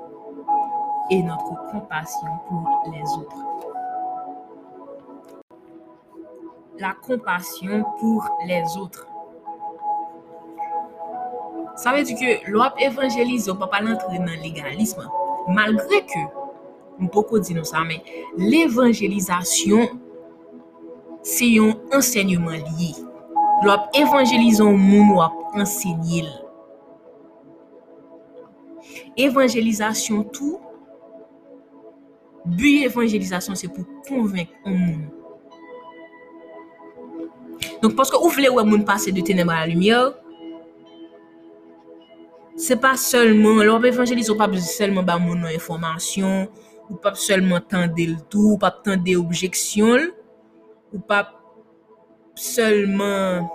et 1.10 1.22
notre 1.22 1.70
compassion 1.70 2.28
pour 2.48 2.82
les 2.92 3.02
autres. 3.18 3.60
la 6.80 6.94
compassion 6.94 7.84
pour 8.00 8.26
les 8.46 8.62
autres. 8.78 9.06
Ça 11.76 11.92
veut 11.92 12.02
dire 12.02 12.18
que 12.18 12.50
l'op 12.50 12.72
évangélise, 12.78 13.48
on 13.48 13.56
peut 13.56 13.68
pas 13.68 13.82
entrer 13.82 14.18
dans 14.18 14.42
légalisme. 14.42 15.08
Malgré 15.48 16.04
que, 16.04 16.18
on 17.00 17.06
pas 17.06 17.38
dire 17.38 17.64
ça, 17.64 17.78
mais 17.86 18.02
l'évangélisation, 18.36 19.88
c'est 21.22 21.58
un 21.58 21.74
enseignement 21.96 22.50
lié. 22.50 22.94
L'op 23.62 23.80
évangélise 23.94 24.60
monde 24.72 25.16
ou 25.16 25.58
enseigner. 25.58 26.24
Évangélisation 29.16 30.24
tout, 30.24 30.58
but 32.44 32.84
évangélisation, 32.84 33.54
c'est 33.54 33.68
pour 33.68 33.84
convaincre 34.08 34.52
un 34.64 34.70
monde. 34.70 35.08
Donc, 37.82 37.96
parce 37.96 38.10
que 38.10 38.16
vous 38.16 38.28
voulez 38.28 38.48
ouais 38.48 38.64
monde 38.64 38.86
passer 38.86 39.12
de 39.12 39.20
ténèbres 39.20 39.52
à 39.52 39.60
la 39.60 39.66
lumière, 39.66 40.12
c'est 42.56 42.76
pas 42.76 42.96
seulement, 42.96 43.62
l'op 43.62 43.84
évangélise, 43.84 44.32
pas 44.36 44.50
seulement 44.58 45.02
ba 45.02 45.18
moun 45.18 45.40
nan 45.40 45.54
information, 45.54 46.48
ou 46.90 46.96
pas 46.96 47.14
seulement 47.14 47.60
tendre 47.60 47.94
le 47.96 48.16
tout, 48.28 48.52
ou 48.52 48.58
pas 48.58 48.70
tendre 48.70 49.16
objection, 49.16 49.96
ou 50.92 50.98
pas 50.98 51.32
seulement, 52.34 53.48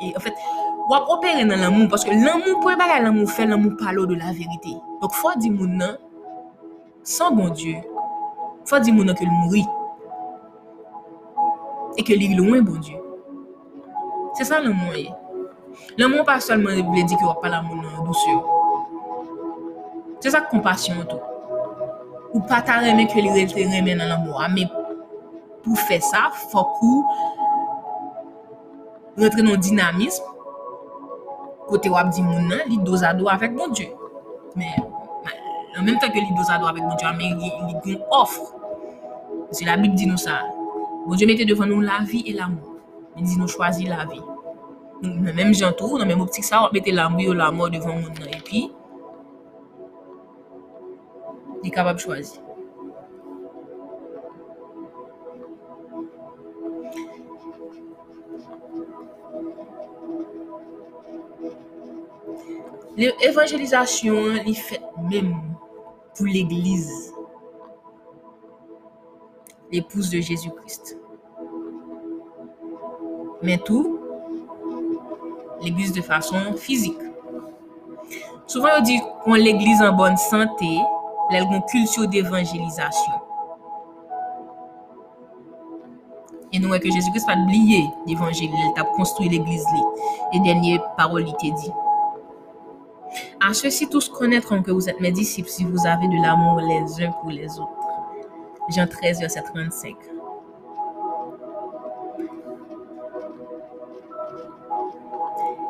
et 0.00 0.16
en 0.16 0.20
fait, 0.20 0.32
ou 0.88 0.94
ap 0.94 1.04
opérer 1.08 1.44
dans 1.44 1.56
l'amour, 1.56 1.88
parce 1.88 2.04
que 2.04 2.10
l'amour, 2.10 2.60
pour 2.60 2.70
l'amour 2.70 3.30
fait, 3.30 3.46
l'amour 3.46 3.72
parle 3.78 4.06
de 4.06 4.14
la 4.14 4.32
vérité. 4.32 4.70
Donc, 5.00 5.12
faut 5.12 5.30
dire 5.36 5.52
moun 5.52 5.76
nan, 5.76 5.98
sans 7.02 7.32
bon 7.32 7.50
Dieu, 7.50 7.76
Fwa 8.68 8.80
di 8.80 8.92
moun 8.94 9.10
an 9.10 9.18
ke 9.18 9.26
l 9.26 9.32
mouri. 9.32 9.64
E 11.98 12.04
ke 12.06 12.16
li 12.18 12.32
louen 12.36 12.64
bon 12.66 12.80
die. 12.80 12.98
Se 14.38 14.46
sa 14.48 14.60
nan 14.62 14.76
moun 14.78 14.96
ye. 14.96 15.10
Nan 15.98 16.12
moun 16.12 16.26
pa 16.28 16.38
solman 16.40 16.80
vle 16.90 17.04
di 17.04 17.18
ki 17.18 17.26
wap 17.26 17.42
pala 17.44 17.62
moun 17.62 17.82
nan 17.84 18.04
dousyo. 18.06 18.38
Se 20.22 20.30
sa 20.30 20.44
kompasyon 20.50 21.06
tou. 21.10 21.20
Ou 22.32 22.40
pata 22.48 22.80
remen 22.84 23.10
ke 23.10 23.20
li 23.20 23.46
remen 23.52 23.98
nan 23.98 24.08
nan 24.08 24.24
moun. 24.24 24.38
Ame 24.40 24.68
pou 25.62 25.78
fe 25.78 26.00
sa, 26.02 26.28
fokou 26.50 27.06
rentre 29.18 29.44
nan 29.44 29.60
dinamisme 29.60 30.32
kote 31.68 31.88
wap 31.92 32.10
di 32.12 32.22
moun 32.22 32.48
nan, 32.50 32.66
li 32.68 32.78
dozado 32.84 33.28
avèk 33.32 33.54
bon 33.56 33.72
die. 33.72 33.88
Men, 34.56 34.91
en 35.78 35.82
même 35.82 35.98
temps 35.98 36.08
que 36.08 36.18
dos 36.18 36.50
à 36.50 36.58
dos 36.58 36.66
avec 36.66 36.82
bon 36.82 36.94
Dieu, 36.96 37.08
mais 37.16 37.34
li 37.34 37.50
gon 37.96 38.04
offre. 38.10 38.54
C'est 39.50 39.64
la 39.64 39.76
Bible 39.76 39.94
dit 39.94 40.06
nous 40.06 40.16
ça. 40.16 40.40
Bon 41.06 41.14
Dieu 41.14 41.26
devant 41.44 41.66
nous 41.66 41.80
la 41.80 42.00
vie 42.04 42.22
et 42.26 42.32
l'amour. 42.32 42.76
Il 43.16 43.24
dit 43.24 43.38
nous 43.38 43.48
choisir 43.48 43.90
la 43.96 44.04
vie. 44.06 44.22
Même 45.02 45.52
gens 45.52 45.72
tout, 45.72 45.98
dans 45.98 46.06
même 46.06 46.20
optique 46.20 46.44
ça, 46.44 46.66
on 46.68 46.72
mettait 46.72 46.92
l'amour 46.92 47.28
ou 47.28 47.32
la 47.32 47.50
mort 47.50 47.70
devant 47.70 47.94
nan. 47.94 48.28
Et 48.32 48.40
puis, 48.44 48.70
il 51.62 51.68
est 51.68 51.70
capable 51.70 51.98
de 51.98 52.04
choisir. 52.04 52.40
L'évangélisation, 62.96 64.14
il 64.46 64.54
fait 64.54 64.80
même 65.10 65.51
pour 66.16 66.26
l'Église, 66.26 67.14
l'épouse 69.70 70.10
de 70.10 70.20
Jésus-Christ. 70.20 70.98
Mais 73.42 73.58
tout, 73.58 73.98
l'Église 75.62 75.92
de 75.92 76.02
façon 76.02 76.54
physique. 76.56 76.98
Souvent, 78.46 78.68
on 78.78 78.82
dit 78.82 79.00
qu'on 79.24 79.34
l'Église 79.34 79.80
en 79.80 79.92
bonne 79.92 80.16
santé, 80.16 80.78
elle 81.30 81.36
a 81.36 81.40
une 81.40 81.62
culture 81.64 82.06
d'évangélisation. 82.08 83.12
Et 86.52 86.58
nous, 86.58 86.68
que 86.78 86.90
Jésus-Christ 86.90 87.26
pas 87.26 87.36
oublié 87.36 87.88
l'évangile, 88.06 88.50
il 88.52 88.80
a 88.80 88.84
construit 88.84 89.28
l'Église. 89.28 89.64
li. 89.72 89.82
Et 90.34 90.40
dernière 90.40 90.94
parole, 90.96 91.26
il 91.26 91.32
t'a 91.32 91.56
dit. 91.56 91.72
À 93.40 93.52
ceux-ci 93.54 93.88
tous 93.88 94.08
connaîtront 94.08 94.62
que 94.62 94.70
vous 94.70 94.88
êtes 94.88 95.00
mes 95.00 95.12
disciples 95.12 95.48
si 95.48 95.64
vous 95.64 95.86
avez 95.86 96.06
de 96.06 96.22
l'amour 96.22 96.60
les 96.60 97.04
uns 97.04 97.12
pour 97.20 97.30
les 97.30 97.58
autres. 97.58 97.72
Jean 98.70 98.86
13, 98.86 99.20
verset 99.20 99.42
35. 99.42 99.96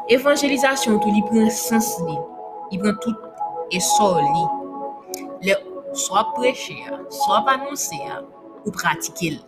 Évangélisation, 0.08 0.98
tout 0.98 1.10
li 1.10 1.22
prend 1.22 1.48
sens 1.50 2.00
li. 2.06 2.16
Il 2.70 2.78
prend 2.80 2.94
tout 3.00 3.16
essor 3.70 4.20
li. 4.20 5.48
Le, 5.48 5.54
soit 5.94 6.32
prêcher, 6.34 6.84
soit 7.08 7.44
annoncer, 7.48 7.96
ou 8.66 8.70
pratiquer. 8.70 9.38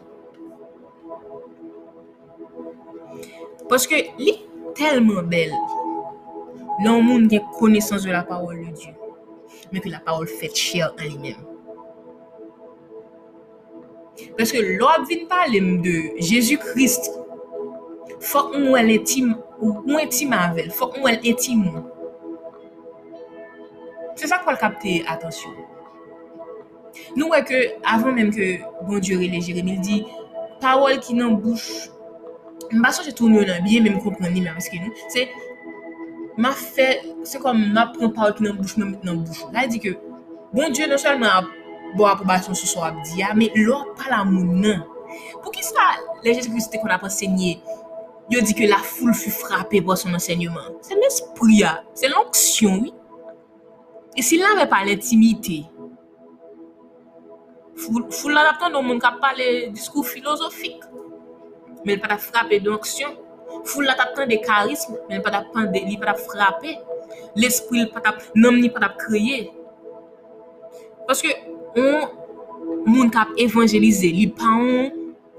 Parce 3.68 3.86
que 3.86 3.96
li 4.18 4.46
tellement 4.74 5.22
belle. 5.22 5.52
L'un 5.52 5.73
monde 6.80 7.28
qui 7.28 7.36
a 7.36 7.40
connaissance 7.58 8.02
de 8.02 8.10
la 8.10 8.22
parole 8.22 8.58
de 8.66 8.72
Dieu, 8.72 8.92
mais 9.72 9.80
que 9.80 9.88
la 9.88 10.00
parole 10.00 10.26
fait 10.26 10.54
chair 10.54 10.94
en 10.98 11.02
lui-même. 11.02 11.44
Parce 14.36 14.52
que 14.52 14.58
l'on 14.58 15.04
vient 15.08 15.26
parler 15.26 15.60
de 15.60 16.20
Jésus-Christ, 16.20 17.10
faut 18.20 18.44
qu'on 18.44 18.76
elle 18.76 18.90
intime 18.90 19.36
elle, 20.56 20.70
faut 20.70 20.86
qu'on 20.88 21.06
elle 21.06 21.20
intime. 21.24 21.84
C'est 24.16 24.28
ça 24.28 24.38
qu'on 24.38 24.50
va 24.50 24.56
capter 24.56 25.04
attention. 25.06 25.50
Nous 27.16 27.30
avant 27.84 28.12
même 28.12 28.34
que 28.34 28.58
bon 28.86 28.98
Dieu 28.98 29.18
relève 29.18 29.42
Jérémie, 29.42 29.74
il 29.74 29.80
dit 29.80 30.06
parole 30.60 31.00
qui 31.00 31.14
n'en 31.14 31.32
bouche. 31.32 31.90
Mba 32.70 32.92
so 32.92 33.02
j'ai 33.04 33.12
tourné 33.12 33.44
dans 33.44 33.62
bien 33.62 33.82
même 33.82 34.00
comprendre 34.00 34.32
mais 34.34 34.50
parce 34.50 34.68
que 34.68 34.76
nous 34.76 34.92
c'est 35.08 35.28
ma 36.36 36.50
fè, 36.52 36.88
se 37.26 37.38
kom 37.42 37.60
ma 37.74 37.86
pren 37.94 38.12
parol 38.14 38.34
ki 38.36 38.46
nan 38.46 38.56
bouch, 38.58 38.76
nan 38.80 38.90
mit 38.94 39.04
nan 39.06 39.22
bouch. 39.22 39.44
La 39.54 39.64
e 39.66 39.70
di 39.70 39.80
ke, 39.82 39.94
bon 40.54 40.74
Diyo 40.74 40.88
non 40.90 41.00
solman 41.00 41.30
a 41.30 41.42
bo 41.94 42.08
aprobasyon 42.10 42.58
sou 42.58 42.70
so 42.70 42.82
ap 42.86 42.98
di 43.06 43.20
ya, 43.20 43.30
ah, 43.30 43.38
me 43.38 43.50
lor 43.54 43.92
pala 43.98 44.24
moun 44.26 44.58
nan. 44.64 44.82
Pou 45.42 45.54
ki 45.54 45.62
sa 45.62 45.92
le 46.24 46.32
Jésus-Christ 46.32 46.74
kon 46.82 46.94
ap 46.94 47.06
ensegnye, 47.06 47.58
yo 48.32 48.42
di 48.42 48.56
ke 48.56 48.66
la 48.70 48.80
foule 48.82 49.14
fü 49.18 49.30
frape 49.34 49.82
bo 49.84 49.96
son 49.98 50.18
ensegnyeman. 50.18 50.74
Se 50.82 50.98
l'esprit 50.98 51.62
ah. 51.62 51.78
ya, 51.78 51.94
se 51.94 52.10
l'anksyon, 52.10 52.82
oui. 52.82 52.94
E 54.14 54.22
si 54.22 54.38
la 54.38 54.54
ve 54.58 54.66
pa 54.70 54.84
l'intimite, 54.86 55.64
foule 57.78 58.34
la 58.34 58.48
ap 58.52 58.62
ton 58.62 58.74
don 58.74 58.86
moun 58.86 59.02
kap 59.02 59.20
pale 59.22 59.68
diskou 59.74 60.06
filozofik, 60.06 60.82
men 61.86 62.02
pata 62.02 62.18
frape 62.18 62.58
d'anksyon. 62.62 63.20
Foul 63.62 63.86
la 63.88 63.94
tap 63.98 64.14
tan 64.16 64.28
de 64.30 64.38
karism, 64.42 64.98
men 65.08 65.22
pa 65.24 65.32
tap 65.34 65.52
pande, 65.54 65.80
li 65.86 65.96
pa 66.00 66.12
tap 66.12 66.20
frape. 66.26 66.74
L'esprit 67.38 67.90
pa 67.94 68.02
tap, 68.04 68.20
nanm 68.34 68.60
ni 68.62 68.70
pa 68.72 68.82
tap 68.82 68.98
kriye. 69.00 69.48
Paske, 71.08 71.32
on, 71.78 72.08
moun 72.86 73.10
kap 73.14 73.34
evanjelize, 73.40 74.10
li 74.14 74.28
pa 74.38 74.54
on 74.58 74.90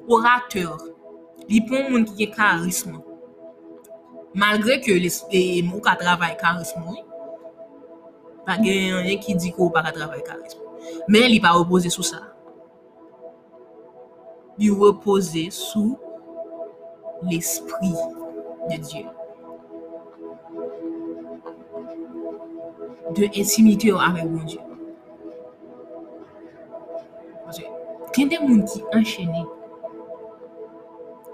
orateur. 0.08 0.78
Li 1.50 1.62
pon 1.68 1.92
moun 1.92 2.06
ki 2.08 2.16
ge 2.24 2.30
karism. 2.34 3.00
Malgre 4.36 4.80
ke 4.84 4.96
l'esprit 5.00 5.62
mou 5.64 5.84
ka 5.84 5.96
travay 6.00 6.36
karism, 6.40 6.88
pa 8.46 8.58
gen 8.62 8.90
yon 8.92 9.22
ki 9.24 9.38
di 9.40 9.54
ko 9.56 9.70
pa 9.74 9.84
ka 9.86 9.94
travay 9.96 10.24
karism. 10.26 10.62
Men 11.08 11.30
li 11.32 11.40
pa 11.42 11.54
repose 11.56 11.92
sou 11.94 12.06
sa. 12.06 12.22
Li 14.60 14.72
repose 14.72 15.48
sou 15.54 15.96
l'esprit 17.24 17.94
de 18.70 18.78
Dieu. 18.78 19.06
De 23.16 23.26
intimite 23.40 23.92
ou 23.92 24.00
avek 24.00 24.28
bon 24.28 24.44
Dieu. 24.46 24.62
Gen 28.16 28.30
de 28.32 28.38
moun 28.40 28.62
ki 28.64 28.80
enchene 28.96 29.42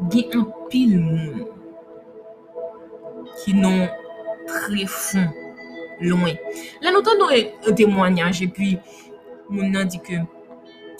gen 0.09 0.31
an 0.39 0.47
pil 0.71 0.95
moun 0.97 1.43
ki 3.43 3.53
non 3.53 3.85
tre 4.49 4.87
fon 4.89 5.29
loin. 6.01 6.33
La 6.81 6.89
nou 6.89 7.05
tan 7.05 7.21
nou 7.21 7.29
e 7.29 7.53
témoignage 7.77 8.47
e 8.47 8.53
pi 8.55 8.71
moun 9.51 9.69
nan 9.75 9.91
di 9.93 10.01
ke 10.01 10.23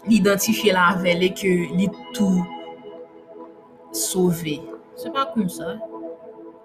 li 0.05 0.19
identifiye 0.19 0.77
la 0.77 0.91
avèl 0.93 1.25
e 1.25 1.31
ke 1.33 1.55
li 1.73 1.89
tou 2.13 2.45
sauve. 3.91 4.59
Se 5.01 5.11
pa 5.13 5.25
kon 5.33 5.49
sa. 5.49 5.75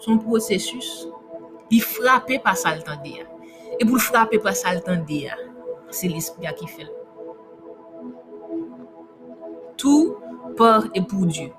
Son 0.05 0.20
prosesus. 0.22 1.09
Li 1.72 1.80
frape 1.80 2.39
pa 2.45 2.55
saltan 2.59 3.01
de 3.05 3.18
ya. 3.18 3.28
E 3.80 3.82
pou 3.84 4.01
frape 4.01 4.39
pa 4.45 4.55
saltan 4.57 5.03
de 5.09 5.24
ya, 5.26 5.37
se 5.91 6.09
l'esprit 6.09 6.49
a 6.49 6.55
ki 6.57 6.68
fel. 6.70 6.93
Tout 9.76 10.16
par 10.57 10.87
et 10.95 11.03
pour 11.03 11.26
Dieu. 11.26 11.51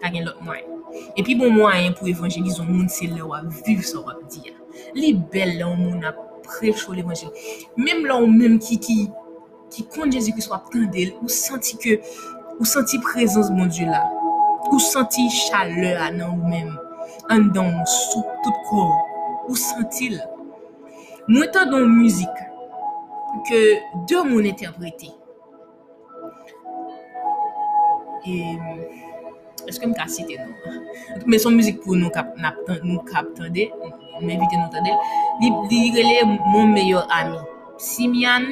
pa 0.00 0.10
gen 0.10 0.24
lot 0.24 0.40
mwayen. 0.40 0.80
E 1.16 1.22
pi 1.22 1.36
bon 1.38 1.52
mwayen 1.54 1.94
pou 1.98 2.08
evanjelizon 2.10 2.68
moun 2.70 2.88
se 2.92 3.08
lè 3.10 3.22
wap 3.26 3.46
viv 3.66 3.84
sa 3.86 4.00
wap 4.06 4.22
di 4.32 4.48
ya. 4.48 4.56
Li 4.96 5.12
bel 5.32 5.56
lè 5.58 5.66
ou 5.66 5.76
moun 5.76 6.04
ap 6.08 6.18
precho 6.46 6.96
l'evanjel. 6.96 7.30
Mem 7.76 8.06
lè 8.08 8.16
ou 8.16 8.30
mèm 8.30 8.58
ki 8.58 8.80
ki 8.80 8.98
ki 9.70 9.86
Jésus 10.10 10.34
ki 10.34 10.48
wap 10.50 10.70
tendel, 10.72 11.12
ou 11.22 11.28
santi 11.28 11.76
ke 11.78 12.00
ou 12.58 12.64
santi 12.64 12.98
la. 13.86 14.19
Ou 14.70 14.78
santi 14.78 15.28
chale 15.30 15.94
anan 15.98 16.30
ou 16.30 16.48
men. 16.48 16.70
An 17.30 17.50
dan 17.54 17.74
ou 17.80 17.86
sou 17.86 18.24
tout 18.44 18.62
kou. 18.68 18.90
Ou 19.48 19.58
santi 19.58 20.14
l. 20.14 20.20
Mwen 21.30 21.50
tan 21.54 21.70
don 21.70 21.86
mouzik 21.86 22.40
ke 23.46 23.60
de 24.08 24.22
moun 24.26 24.46
interprete. 24.48 25.10
E... 28.26 28.34
Eske 29.68 29.86
m 29.86 29.92
ka 29.94 30.08
site 30.10 30.38
nou? 30.40 30.74
Mè 31.30 31.38
son 31.38 31.54
mouzik 31.54 31.78
pou 31.84 31.98
nou 31.98 32.10
kap, 32.14 32.32
kap 33.10 33.28
tande, 33.36 33.68
mè 34.24 34.32
evite 34.34 34.56
nou 34.56 34.70
tande, 34.72 34.94
li, 35.42 35.52
li 35.70 35.80
rele 35.94 36.24
moun 36.48 36.72
meyor 36.74 37.06
ami. 37.14 37.38
Simian, 37.80 38.48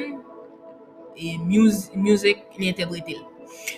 e 1.17 1.35
mouzik 1.43 2.45
li 2.59 2.71
entebrete 2.71 3.17
lè. 3.17 3.25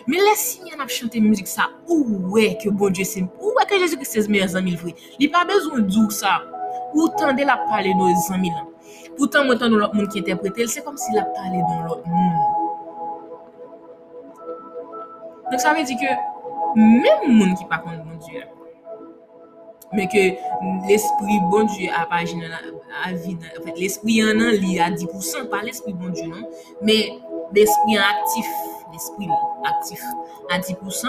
Men 0.08 0.24
lè 0.26 0.34
si 0.40 0.64
yon 0.70 0.82
ap 0.84 0.92
chante 0.94 1.22
müzik 1.24 1.50
sa, 1.50 1.70
ou 1.90 2.34
wè 2.36 2.54
ke 2.62 2.72
bon 2.74 2.94
Dje 2.94 3.06
se, 3.08 3.26
ou 3.42 3.54
wè 3.58 3.68
ke 3.70 3.80
Jezu 3.82 4.00
ki 4.02 4.08
se 4.08 4.26
zme 4.28 4.42
zanmil 4.54 4.80
vwe. 4.82 4.96
Li 5.22 5.30
pa 5.32 5.44
bezon 5.50 5.88
djou 5.88 6.10
sa, 6.14 6.40
ou 6.94 7.10
tande 7.20 7.46
la 7.48 7.60
pale 7.70 7.94
nou 7.98 8.12
zanmil 8.28 8.56
an. 8.60 8.72
Poutan 9.18 9.46
mwen 9.48 9.60
tan 9.60 9.72
nou 9.72 9.82
lòt 9.82 9.94
moun 9.96 10.10
ki 10.12 10.22
interprete, 10.22 10.68
se 10.72 10.84
kom 10.86 10.98
si 11.00 11.14
la 11.16 11.26
pale 11.36 11.60
don 11.68 11.86
lòt 11.90 12.08
moun. 12.08 12.60
Donk 15.52 15.62
sa 15.64 15.76
mè 15.76 15.84
di 15.88 15.98
ke, 16.00 16.16
mèm 16.80 17.28
moun 17.28 17.56
ki 17.60 17.68
pa 17.72 17.82
kont 17.84 18.04
bon 18.08 18.20
Dje, 18.24 18.46
men 19.92 20.08
ke 20.12 20.24
l'esprit 20.88 21.48
bon 21.52 21.68
Dje 21.72 21.90
ap 21.96 22.14
aji 22.16 22.40
nan 22.40 22.56
avi, 23.04 23.36
en 23.36 23.64
fait, 23.66 23.76
l'esprit 23.76 24.22
an 24.24 24.40
nan 24.40 24.56
li 24.64 24.78
a 24.80 24.88
10%, 24.94 25.50
pa 25.52 25.60
l'esprit 25.66 25.98
bon 26.00 26.16
Dje 26.16 26.30
nan, 26.32 26.48
men 26.82 27.20
l'esprit 27.56 28.00
an 28.00 28.08
aktif, 28.14 28.54
l'esprit 28.92 29.30
aktif 29.66 30.04
a 30.52 30.60
10%, 30.60 31.08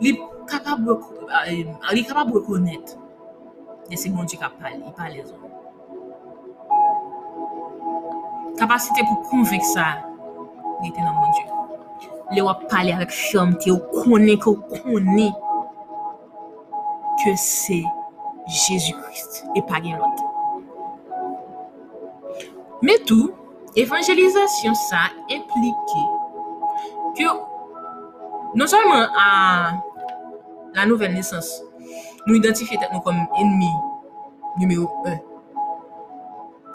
li 0.00 0.14
kapab 0.48 2.32
rekonet, 2.34 2.96
de 3.88 3.96
se 3.96 4.10
bon 4.12 4.24
Diyo 4.28 4.40
ka 4.40 4.50
pale, 4.60 4.78
li 4.82 4.92
pale 4.96 5.24
zon. 5.26 5.44
Kapasite 8.58 9.04
pou 9.06 9.30
konvek 9.30 9.64
sa, 9.64 9.90
li 10.82 10.92
te 10.92 11.00
nan 11.02 11.14
mon 11.16 11.34
Diyo. 11.36 11.54
Le 12.36 12.44
wap 12.44 12.66
pale 12.68 12.92
avèk 12.92 13.14
chanmte, 13.14 13.70
ou 13.72 13.80
ke 14.36 14.50
ou 14.50 14.60
konen 14.84 15.32
ke 17.18 17.34
se 17.40 17.80
Jésus-Christ 18.48 19.44
e 19.56 19.64
pa 19.68 19.80
gen 19.84 19.98
lot. 19.98 20.24
Me 22.82 22.94
tou, 23.08 23.32
evanjelizasyon 23.74 24.76
sa 24.78 25.08
ke 27.18 27.28
non 28.56 28.70
salman 28.70 29.10
a 29.18 29.28
la 30.76 30.86
nouvel 30.88 31.12
nesans 31.16 31.50
nou 32.24 32.38
identifiye 32.38 32.80
tet 32.80 32.94
nou 32.94 33.04
kom 33.04 33.18
enmi 33.40 33.72
numero 34.58 34.88
1. 35.04 35.18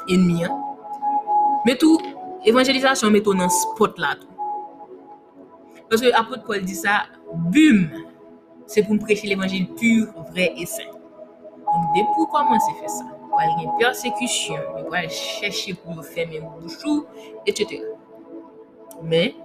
Enmi, 0.10 0.44
an. 0.46 0.56
Me 1.66 1.76
tou, 1.80 2.00
evanjelizasyon 2.48 3.14
metou 3.14 3.36
nan 3.38 3.52
spot 3.52 4.00
la 4.02 4.16
tou. 4.20 4.30
Paske 5.92 6.12
apot 6.18 6.44
Paul 6.48 6.64
di 6.66 6.76
sa, 6.76 7.04
bum, 7.54 7.86
se 8.68 8.84
pou 8.84 8.96
m 8.96 9.02
preche 9.04 9.28
l'Evangile 9.30 9.70
pur, 9.78 10.10
vre 10.32 10.50
et 10.52 10.68
sen. 10.70 10.90
Donc, 11.68 11.92
de 11.96 12.06
pou 12.14 12.28
koman 12.32 12.62
se 12.64 12.74
fe 12.80 12.92
sa? 12.92 13.08
Pou 13.28 13.42
al 13.42 13.54
gen 13.60 13.72
persekusyon, 13.80 14.66
pou 14.80 14.98
al 14.98 15.10
chèche 15.14 15.76
pou 15.84 16.04
fè 16.06 16.28
men 16.30 16.48
bouchou, 16.58 17.06
etc. 17.50 17.84
Men, 19.04 19.38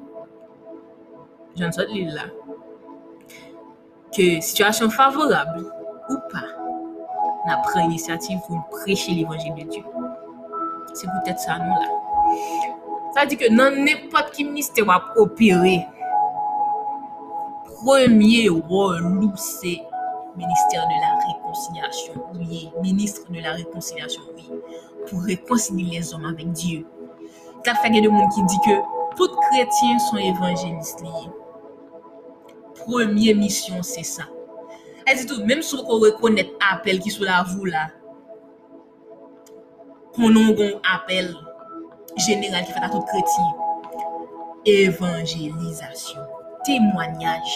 jan 1.59 1.75
sot 1.75 1.91
li 1.93 2.07
la, 2.15 2.29
ke 4.15 4.39
situasyon 4.45 4.95
favorable, 4.95 5.67
ou 6.09 6.23
pa, 6.33 6.45
na 7.47 7.61
pre 7.67 7.85
inisiativ 7.85 8.41
pou 8.47 8.63
preche 8.79 9.13
l'Evangile 9.13 9.55
de 9.61 9.69
Dieu. 9.77 9.85
Se 10.95 11.05
pou 11.05 11.27
tèt 11.27 11.43
sa 11.45 11.61
nou 11.61 11.77
la. 11.77 11.91
Sa 13.17 13.29
di 13.29 13.39
ke 13.41 13.51
nan 13.53 13.83
nepot 13.85 14.33
ki 14.35 14.49
ministè 14.49 14.85
wap 14.87 15.15
opere, 15.21 15.77
Premier 17.85 18.49
rôle, 18.49 19.31
c'est 19.37 19.81
ministère 20.37 20.85
de 20.87 20.95
la 21.01 21.33
réconciliation. 21.33 22.13
Oui, 22.35 22.71
ministre 22.83 23.31
de 23.31 23.41
la 23.41 23.53
réconciliation, 23.53 24.23
oui. 24.35 24.51
Pour 25.09 25.23
réconcilier 25.23 25.99
les 25.99 26.13
hommes 26.13 26.25
avec 26.25 26.51
Dieu. 26.51 26.85
Car 27.63 27.77
il 27.85 27.95
y 27.95 27.99
a 27.99 28.01
des 28.01 28.09
gens 28.09 28.29
qui 28.31 28.43
disent 28.43 28.59
que 28.67 28.81
tous 29.17 29.31
chrétiens 29.51 29.99
sont 30.01 30.17
premye 32.89 33.37
misyon 33.37 33.85
se 33.85 34.03
sa. 34.07 34.27
E 35.09 35.15
ditou, 35.17 35.45
menm 35.49 35.63
sou 35.65 35.85
kon 35.89 36.03
rekonet 36.05 36.51
apel 36.73 37.01
ki 37.05 37.13
sou 37.13 37.29
la 37.29 37.43
vou 37.47 37.69
la, 37.69 37.87
konon 40.17 40.55
gon 40.57 40.75
apel 40.97 41.31
general 42.27 42.65
ki 42.67 42.75
fata 42.75 42.91
tout 42.93 43.07
kreti, 43.09 43.47
evanjelizasyon, 44.69 46.27
temwanyaj, 46.67 47.55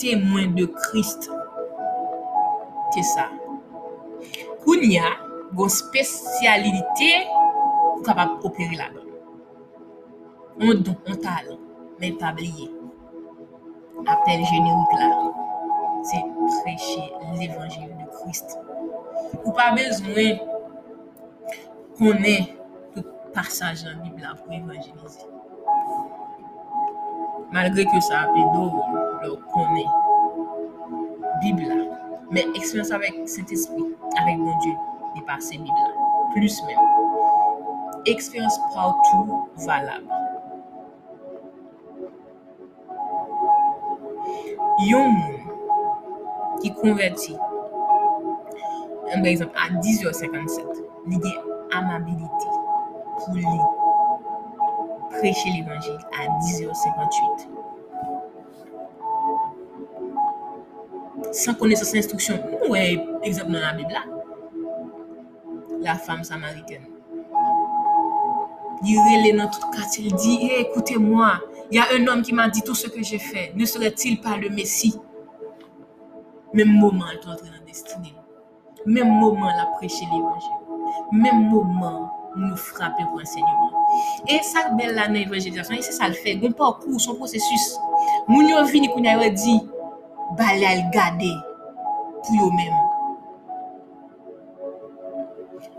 temwen 0.00 0.54
de 0.56 0.68
krist, 0.86 1.28
te 2.94 3.04
sa. 3.14 3.28
Koun 4.64 4.86
ya, 4.88 5.10
gon 5.56 5.72
spesyalite 5.72 7.10
pou 7.28 8.04
kapap 8.06 8.46
operi 8.46 8.78
la 8.80 8.88
don. 8.94 9.10
On 10.64 10.80
don, 10.86 10.96
on 11.10 11.20
talon, 11.20 11.60
men 11.98 12.16
tabliye. 12.20 12.73
Appel 14.06 14.44
générique 14.44 14.92
là, 14.98 15.32
c'est 16.02 16.24
prêcher 16.62 17.12
l'évangile 17.38 17.96
de 17.96 18.04
Christ. 18.18 18.58
Ou 19.44 19.52
pas 19.52 19.72
besoin 19.72 20.38
qu'on 21.96 22.12
ait 22.24 22.56
tout 22.94 23.04
passage 23.32 23.84
dans 23.84 23.90
la 23.90 23.96
Bible 23.96 24.20
là 24.20 24.34
pour 24.36 24.52
évangéliser. 24.52 25.26
Malgre 27.54 27.84
ke 27.86 28.00
sa 28.02 28.24
apè 28.26 28.42
do 28.50 28.64
lò 29.22 29.36
konè 29.52 29.84
Bibla. 31.42 31.76
Mè 32.34 32.42
eksperyans 32.58 32.90
avèk 32.96 33.20
set 33.30 33.52
espri, 33.54 33.84
avèk 34.18 34.40
bon 34.40 34.58
Diyo, 34.64 34.74
di 35.14 35.22
pase 35.28 35.60
Bibla. 35.60 35.92
Plus 36.34 36.58
mèm. 36.66 36.80
Eksperyans 38.10 38.58
poutou 38.72 39.44
valab. 39.68 40.13
yon 44.90 45.10
moun 45.16 46.60
ki 46.62 46.70
konverti, 46.80 47.34
an 49.12 49.22
par 49.22 49.30
exemple, 49.30 49.56
a 49.56 49.68
10h57, 49.80 50.82
li 51.08 51.20
gen 51.24 51.36
amabilite 51.78 52.50
pou 53.18 53.36
li 53.36 53.58
preche 55.14 55.52
l'Evangil 55.52 55.98
a 56.18 56.26
10h58. 56.46 57.46
San 61.34 61.56
kone 61.58 61.76
sa 61.76 61.86
sa 61.88 61.98
instruksyon, 61.98 62.42
nou 62.52 62.76
e, 62.78 62.84
exemple 63.26 63.54
nan 63.54 63.62
la 63.64 63.72
Bibla, 63.78 64.02
la 65.84 65.96
fam 66.06 66.24
samariten. 66.26 66.84
Li 68.84 68.94
rele 69.06 69.32
nan 69.38 69.50
tout 69.52 69.66
kate, 69.74 70.04
li 70.04 70.12
di, 70.12 70.34
e, 70.46 70.52
eh, 70.52 70.62
ekoute 70.66 70.98
mwa, 71.00 71.34
il 71.70 71.76
y 71.76 71.78
a 71.78 71.86
un 71.94 72.06
homme 72.06 72.22
qui 72.22 72.32
m'a 72.32 72.48
dit 72.48 72.62
tout 72.62 72.74
ce 72.74 72.88
que 72.88 73.02
j'ai 73.02 73.18
fait. 73.18 73.52
Ne 73.54 73.64
serait-il 73.64 74.20
pas 74.20 74.36
le 74.36 74.50
Messie? 74.50 74.98
Même 76.52 76.72
moment, 76.72 77.04
elle 77.10 77.18
est 77.18 77.32
entrée 77.32 77.48
dans 77.48 77.54
la 77.54 77.64
destinée. 77.66 78.14
Même 78.86 79.08
moment, 79.08 79.48
elle 79.52 79.60
a 79.60 79.66
prêché 79.76 80.04
l'évangile. 80.12 80.50
Même 81.12 81.48
moment, 81.48 82.10
nous 82.36 82.56
frapper 82.56 83.04
pour 83.04 83.20
enseignement. 83.20 83.70
E 84.26 84.40
sak 84.42 84.72
bel 84.78 84.94
la 84.96 85.06
nan 85.08 85.22
evanjelizasyon, 85.22 85.78
e 85.78 85.84
se 85.86 85.94
sa 85.94 86.08
l 86.10 86.16
fe, 86.18 86.34
goun 86.40 86.54
pa 86.56 86.72
kou, 86.80 86.98
son 87.02 87.18
prosesus. 87.20 87.66
Moun 88.26 88.48
yo 88.50 88.64
vini 88.70 88.90
kou 88.90 89.02
nye 89.04 89.14
yo 89.14 89.30
di, 89.36 89.54
bale 90.38 90.66
al 90.66 90.82
gade 90.94 91.30
pou 92.24 92.40
yo 92.40 92.50
men. 92.56 92.80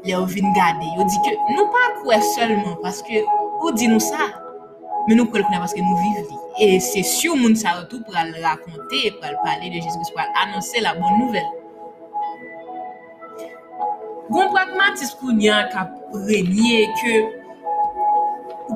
Le 0.06 0.14
yo 0.14 0.24
vini 0.32 0.54
gade, 0.56 0.88
yo 0.96 1.08
di 1.10 1.22
ke, 1.26 1.36
nou 1.52 1.68
pa 1.74 1.86
kou 2.00 2.16
e 2.16 2.22
selman, 2.36 2.78
paske 2.86 3.26
ou 3.60 3.74
di 3.76 3.90
nou 3.92 4.04
sa, 4.04 4.30
men 5.06 5.20
nou 5.20 5.30
prel 5.30 5.46
prena 5.46 5.62
paske 5.62 5.84
nou 5.84 6.00
viv 6.02 6.24
li. 6.24 6.40
E 6.56 6.80
se 6.80 7.04
syo 7.04 7.36
moun 7.36 7.56
sa 7.60 7.76
wotou 7.80 8.02
pral 8.08 8.32
rakonte, 8.42 9.02
pral 9.20 9.36
pale 9.44 9.70
de 9.70 9.82
Jezkous, 9.84 10.12
pral 10.16 10.30
anonse 10.46 10.82
la 10.82 10.96
bon 10.98 11.20
nouvel. 11.20 11.48
Gon 14.32 14.54
pragmatis 14.54 15.12
pou 15.20 15.36
nyan 15.36 15.68
ka 15.74 15.86
renyen 16.26 16.96
ke 17.02 17.18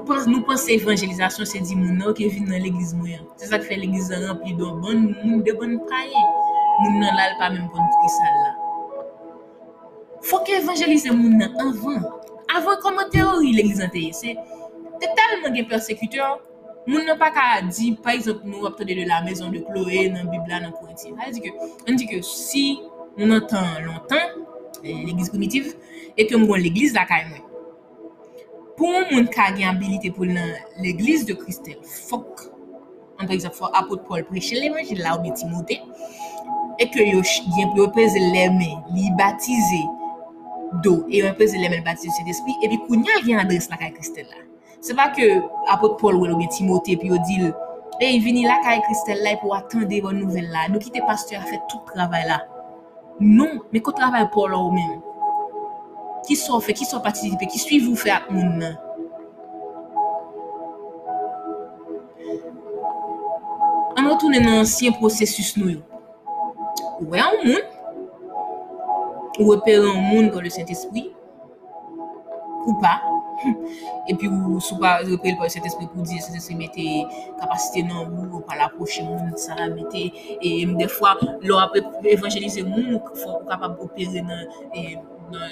pens, 0.05 0.27
nou 0.29 0.43
pense 0.45 0.69
evanjelizasyon 0.75 1.49
se 1.49 1.63
di 1.65 1.79
moun 1.79 1.97
nan 1.97 2.13
ke 2.17 2.27
vin 2.29 2.45
nan 2.51 2.61
l'egliz 2.61 2.93
mwen. 2.97 3.23
Se 3.39 3.49
sa 3.49 3.57
ke 3.57 3.71
fe 3.71 3.79
l'egliz 3.79 4.11
nan 4.13 4.27
an 4.35 4.39
pli 4.43 4.53
don 4.59 4.77
bon, 4.83 5.09
moun 5.23 5.41
de 5.47 5.55
bon 5.57 5.79
praye. 5.89 6.23
Moun 6.83 7.01
nan 7.01 7.17
lal 7.17 7.33
pa 7.41 7.49
men 7.55 7.65
pon 7.73 7.89
pri 7.95 8.13
sal 8.19 8.37
la. 8.43 8.53
Fok 10.29 10.53
evanjelize 10.59 11.15
moun 11.15 11.39
nan 11.41 11.57
avan. 11.63 12.05
Avan 12.53 12.81
koman 12.83 13.09
teori 13.15 13.55
l'egliz 13.55 13.81
an 13.87 13.95
teye 13.95 14.13
se... 14.13 14.35
te 15.01 15.09
talman 15.17 15.55
gen 15.55 15.67
persekutyon, 15.69 16.39
moun 16.89 17.05
nan 17.07 17.19
pa 17.19 17.29
ka 17.33 17.47
di, 17.67 17.93
par 18.03 18.15
exemple, 18.17 18.47
nou 18.49 18.67
ap 18.69 18.77
tade 18.79 18.95
de 18.97 19.05
la 19.07 19.21
mezon 19.25 19.51
de 19.53 19.61
Chloé 19.67 20.07
nan 20.13 20.29
Bibla 20.31 20.61
nan 20.63 20.73
Korinti. 20.77 21.13
An 21.17 21.33
di 21.35 21.43
ke, 21.43 21.53
an 21.87 21.99
di 21.99 22.07
ke, 22.09 22.21
si 22.25 22.79
moun 23.17 23.35
an 23.35 23.45
tan 23.49 23.83
lontan, 23.85 24.39
eh, 24.83 24.95
l'Eglise 25.05 25.29
primitiv, 25.33 25.75
e 26.15 26.25
ke 26.25 26.39
moun 26.39 26.61
l'Eglise 26.63 26.97
la 26.97 27.05
kay 27.09 27.27
mwen. 27.29 27.45
Pou 28.79 29.05
moun 29.11 29.27
ka 29.33 29.49
gen 29.55 29.69
abilite 29.73 30.13
pou 30.15 30.27
nan 30.27 30.55
l'Eglise 30.79 31.27
de 31.27 31.35
Christel, 31.37 31.77
fok, 31.83 32.47
an 33.19 33.27
par 33.27 33.35
exemple, 33.35 33.59
fok 33.59 33.75
apot 33.75 34.07
Paul 34.07 34.25
preche 34.31 34.57
l'Evangile 34.57 35.03
la 35.03 35.17
ou 35.17 35.23
bi 35.23 35.35
Timote, 35.35 35.81
e 36.79 36.87
ke 36.89 37.05
yo 37.11 37.21
gen 37.27 37.73
pou 37.73 37.83
yo 37.83 37.89
peze 37.95 38.19
lèmè, 38.33 38.69
li 38.95 39.09
batize 39.19 39.81
do, 40.85 41.01
e 41.11 41.19
yo 41.21 41.33
peze 41.37 41.59
lèmè 41.59 41.83
l'batize 41.83 42.15
se 42.15 42.27
despi, 42.27 42.55
e 42.63 42.71
pi 42.71 42.79
kou 42.85 42.97
nyan 42.97 43.25
gen 43.27 43.43
adres 43.43 43.67
la 43.69 43.77
kay 43.81 43.91
Christel 43.97 44.29
la. 44.31 44.48
C'est 44.81 44.95
pas 44.95 45.09
que 45.09 45.41
apôtre 45.71 45.97
Paul 45.97 46.15
ou 46.15 46.37
bien 46.37 46.47
Timothée 46.47 46.97
puis 46.97 47.09
yo 47.09 47.17
dit 47.25 47.51
et 48.01 48.11
il 48.11 48.23
vini 48.23 48.45
la 48.45 48.59
caille 48.63 48.81
Christ 48.81 49.07
là 49.21 49.35
pour 49.41 49.53
attendre 49.55 49.85
bonne 50.01 50.19
nouvelle 50.19 50.49
là. 50.49 50.67
Nous 50.69 50.79
quitter 50.79 51.01
pasteur 51.01 51.41
a 51.41 51.45
fait 51.45 51.61
tout 51.67 51.79
travail 51.93 52.25
là. 52.27 52.47
Non, 53.19 53.59
mais 53.73 53.81
qu'on 53.81 53.91
travaille 53.91 54.29
pour 54.29 54.47
là 54.47 54.57
ou 54.57 54.71
même. 54.71 55.01
Qui 56.25 56.35
sont 56.35 56.59
fait, 56.59 56.73
qui 56.73 56.85
sont 56.85 57.01
participés, 57.01 57.47
qui 57.47 57.59
suivent 57.59 57.89
vous 57.89 57.95
faire 57.95 58.25
moun 58.29 58.57
nan? 58.59 58.77
Processus 64.99 65.57
nou 65.57 65.69
yo. 65.69 65.79
Ou 67.01 67.15
est 67.15 67.19
un 67.19 67.31
monde, 67.43 67.63
ou 69.39 69.53
opérer 69.53 69.89
un 69.89 70.01
monde 70.01 70.31
par 70.31 70.41
le 70.41 70.49
Saint-Esprit, 70.49 71.13
ou 72.65 72.73
pas? 72.79 73.01
epi 74.11 74.29
ou 74.29 74.59
sou 74.63 74.79
pa 74.81 74.97
repel 75.03 75.37
pou 75.39 75.49
set 75.51 75.67
espri 75.69 75.87
pou 75.91 76.05
di, 76.07 76.19
set 76.23 76.37
espri 76.39 76.57
mette 76.59 76.87
kapasite 77.39 77.85
nan 77.87 78.01
ou, 78.07 78.25
ou 78.39 78.43
pa 78.47 78.57
la 78.59 78.71
poche 78.73 79.05
moun, 79.05 79.35
sa 79.39 79.57
la 79.59 79.69
mette, 79.73 80.09
e 80.39 80.55
mdefwa 80.69 81.15
lor 81.45 81.63
apre 81.67 81.83
evanjelize 82.09 82.65
moun 82.67 82.97
ou 82.97 83.45
kapab 83.49 83.79
opere 83.83 84.25
nan 84.25 84.45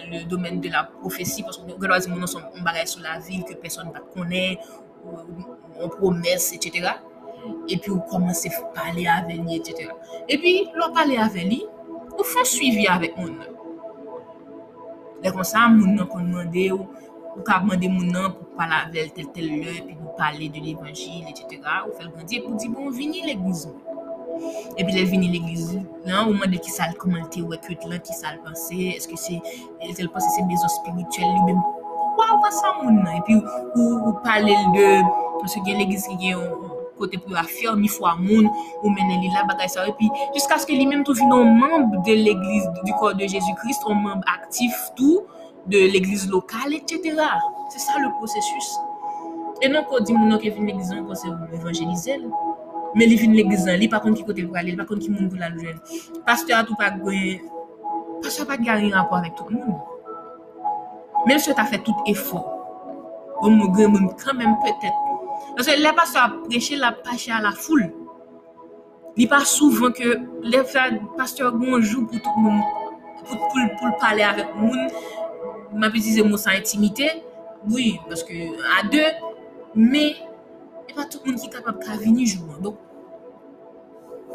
le 0.09 0.23
domen 0.29 0.61
de 0.61 0.73
la 0.73 0.87
profesi, 0.97 1.45
paske 1.45 1.77
gwa 1.77 2.01
zi 2.01 2.11
moun 2.11 2.25
an 2.25 2.31
son 2.31 2.45
bagay 2.65 2.87
sou 2.89 3.03
la 3.05 3.19
vil 3.21 3.45
ke 3.47 3.59
person 3.61 3.93
pa 3.93 4.01
konen, 4.15 4.57
ou 5.79 5.89
promes, 5.89 6.53
etc. 6.53 6.97
Epi 7.69 7.91
ou 7.91 8.01
komanse 8.09 8.49
pale 8.75 9.05
aveli, 9.07 9.59
etc. 9.59 9.91
Epi 10.27 10.71
lor 10.75 10.91
pale 10.95 11.19
aveli, 11.21 11.61
ou 12.17 12.25
fon 12.25 12.47
suivi 12.47 12.87
avek 12.91 13.17
moun. 13.19 13.37
Lè 15.23 15.31
kon 15.33 15.47
sa, 15.47 15.67
moun 15.71 15.95
nan 15.97 16.09
kon 16.11 16.27
mwande 16.27 16.67
ou 16.75 16.87
Ou 17.37 17.45
ka 17.45 17.59
mande 17.61 17.85
moun 17.85 18.09
nan 18.09 18.31
pou 18.33 18.49
pala 18.57 18.87
vel 18.89 19.11
tel 19.13 19.27
tel 19.35 19.51
le, 19.61 19.75
pi 19.85 19.93
pou 19.93 20.15
pale 20.17 20.49
de 20.49 20.63
l'Evangil, 20.63 21.27
etc. 21.29 21.61
Ou 21.85 21.93
fel 21.93 22.09
grandye 22.15 22.41
pou 22.41 22.57
di 22.57 22.71
bon 22.73 22.89
vini 22.89 23.21
l'Eglise 23.27 23.69
ou. 23.69 23.97
E 24.73 24.81
pi 24.81 24.95
lè 24.95 25.03
vini 25.05 25.29
l'Eglise 25.29 25.83
nan, 26.07 26.31
ou 26.31 26.33
mande 26.37 26.57
ki 26.63 26.73
sal 26.73 26.95
komante 26.97 27.43
ou 27.45 27.53
ekwet 27.53 27.85
lan, 27.85 28.01
ki 28.01 28.17
sal 28.17 28.39
pense, 28.45 28.81
eske 28.95 29.19
se, 29.21 29.37
tel 29.85 30.09
pense 30.13 30.33
se 30.33 30.47
bezo 30.49 30.71
spirituel 30.79 31.29
li, 31.29 31.45
ben 31.51 31.61
kwa 32.17 32.31
ou 32.33 32.41
pa 32.41 32.51
sa 32.57 32.73
moun 32.81 33.03
nan? 33.03 33.19
E 33.19 33.23
pi 33.29 33.37
ou 33.37 34.17
pale 34.25 34.57
de, 34.73 34.89
anse 35.43 35.61
gen 35.61 35.77
l'Eglise 35.77 36.09
ki 36.09 36.19
gen 36.25 36.41
ou, 36.41 36.73
kote 36.97 37.21
pou 37.21 37.37
yo 37.37 37.41
afyon, 37.43 37.77
mi 37.77 37.89
fwa 37.93 38.15
moun, 38.17 38.49
ou 38.81 38.89
menen 38.89 39.21
li 39.21 39.29
la 39.35 39.45
bagay 39.45 39.69
sa, 39.69 39.85
epi, 39.85 40.09
jiska 40.33 40.57
skè 40.63 40.73
li 40.73 40.89
menm 40.89 41.05
tou 41.05 41.13
finon 41.17 41.53
mamb 41.61 41.99
de 42.01 42.17
l'Eglise, 42.17 42.73
du 42.81 42.97
kor 42.97 43.13
de 43.13 43.29
Jésus-Christ, 43.29 43.85
ou 43.85 43.93
mamb 43.93 44.25
aktif 44.33 44.73
tou, 44.97 45.27
de 45.67 45.77
l'église 45.77 46.29
locale, 46.29 46.73
etc. 46.73 47.01
C'est 47.69 47.79
ça 47.79 47.93
le 47.99 48.09
processus. 48.17 48.77
Et 49.61 49.69
non 49.69 49.83
qu'on 49.83 49.99
dit 49.99 50.13
moun 50.13 50.29
nan 50.29 50.39
qui 50.39 50.49
vient 50.49 50.65
l'église, 50.65 50.93
on 50.97 51.05
pense 51.05 51.25
évangéliser. 51.53 52.17
là. 52.17 52.27
Mais 52.95 53.05
li 53.05 53.15
vin 53.15 53.33
l'église, 53.33 53.65
nan, 53.65 53.79
li 53.79 53.87
pa 53.89 53.99
kon 53.99 54.15
ki 54.15 54.23
kote 54.27 54.45
pou 54.45 54.55
aller, 54.55 54.75
li 54.75 54.77
pa 54.79 54.85
kon 54.85 55.01
ki 55.01 55.09
moun 55.11 55.29
pou 55.29 55.37
la 55.41 55.49
joindre. 55.51 55.81
Pasteur 56.25 56.59
a 56.59 56.63
tout 56.63 56.75
pas 56.75 56.91
pasteur 58.21 58.45
a 58.45 58.47
pas 58.47 58.57
gagné 58.57 58.93
rapport 58.93 59.17
avec 59.17 59.35
tout 59.35 59.45
le 59.49 59.57
monde. 59.57 59.81
Même 61.25 61.39
si 61.39 61.53
tu 61.53 61.59
as 61.59 61.65
fait 61.65 61.79
tout 61.79 61.95
effort, 62.05 62.47
on 63.41 63.51
me 63.51 63.67
gagne 63.75 64.09
quand 64.23 64.33
même 64.33 64.55
peut-être. 64.63 64.97
Parce 65.55 65.67
que 65.67 65.79
les 65.79 65.93
pasteurs 65.93 66.23
a 66.23 66.29
prêché 66.47 66.75
la 66.75 66.91
pâché 66.91 67.31
à 67.31 67.41
la 67.41 67.51
foule. 67.51 67.91
Il 69.15 69.23
n'est 69.23 69.29
pas 69.29 69.43
souvent 69.43 69.91
que 69.91 70.19
les 70.43 70.61
pasteurs 71.17 71.53
ont 71.55 71.81
jour 71.81 72.05
pour 72.07 72.21
tout 72.21 72.29
le 72.37 72.43
monde, 72.43 72.61
pour, 73.25 73.37
pour, 73.39 73.49
pour 73.79 73.97
parler 73.97 74.21
avec 74.21 74.45
mwen 75.71 75.87
api 75.89 76.01
dize 76.03 76.23
moun 76.25 76.39
san 76.41 76.57
intimite, 76.59 77.07
oui, 77.69 77.97
paske 78.09 78.35
a 78.77 78.83
de, 78.91 79.03
me, 79.75 80.05
e 80.87 80.95
pa 80.95 81.05
tout 81.05 81.23
moun 81.25 81.39
ki 81.39 81.51
kapap 81.53 81.81
ka 81.83 81.97
vini 82.01 82.27
jouan. 82.29 82.61
Donk, 82.63 82.79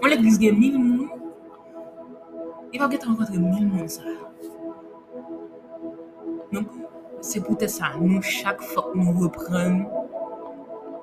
mwen 0.00 0.12
lèk 0.12 0.22
glis 0.24 0.38
gen 0.42 0.58
mil 0.58 0.78
moun, 0.78 1.08
e 2.72 2.80
pa 2.80 2.90
get 2.92 3.06
renkontre 3.08 3.40
mil 3.40 3.66
moun 3.70 3.88
sa. 3.92 4.04
Donk, 6.52 6.78
se 7.24 7.40
pou 7.40 7.56
te 7.58 7.70
sa, 7.70 7.94
nou 7.98 8.22
chak 8.26 8.62
fok 8.72 8.92
nou 8.98 9.14
repren 9.22 9.82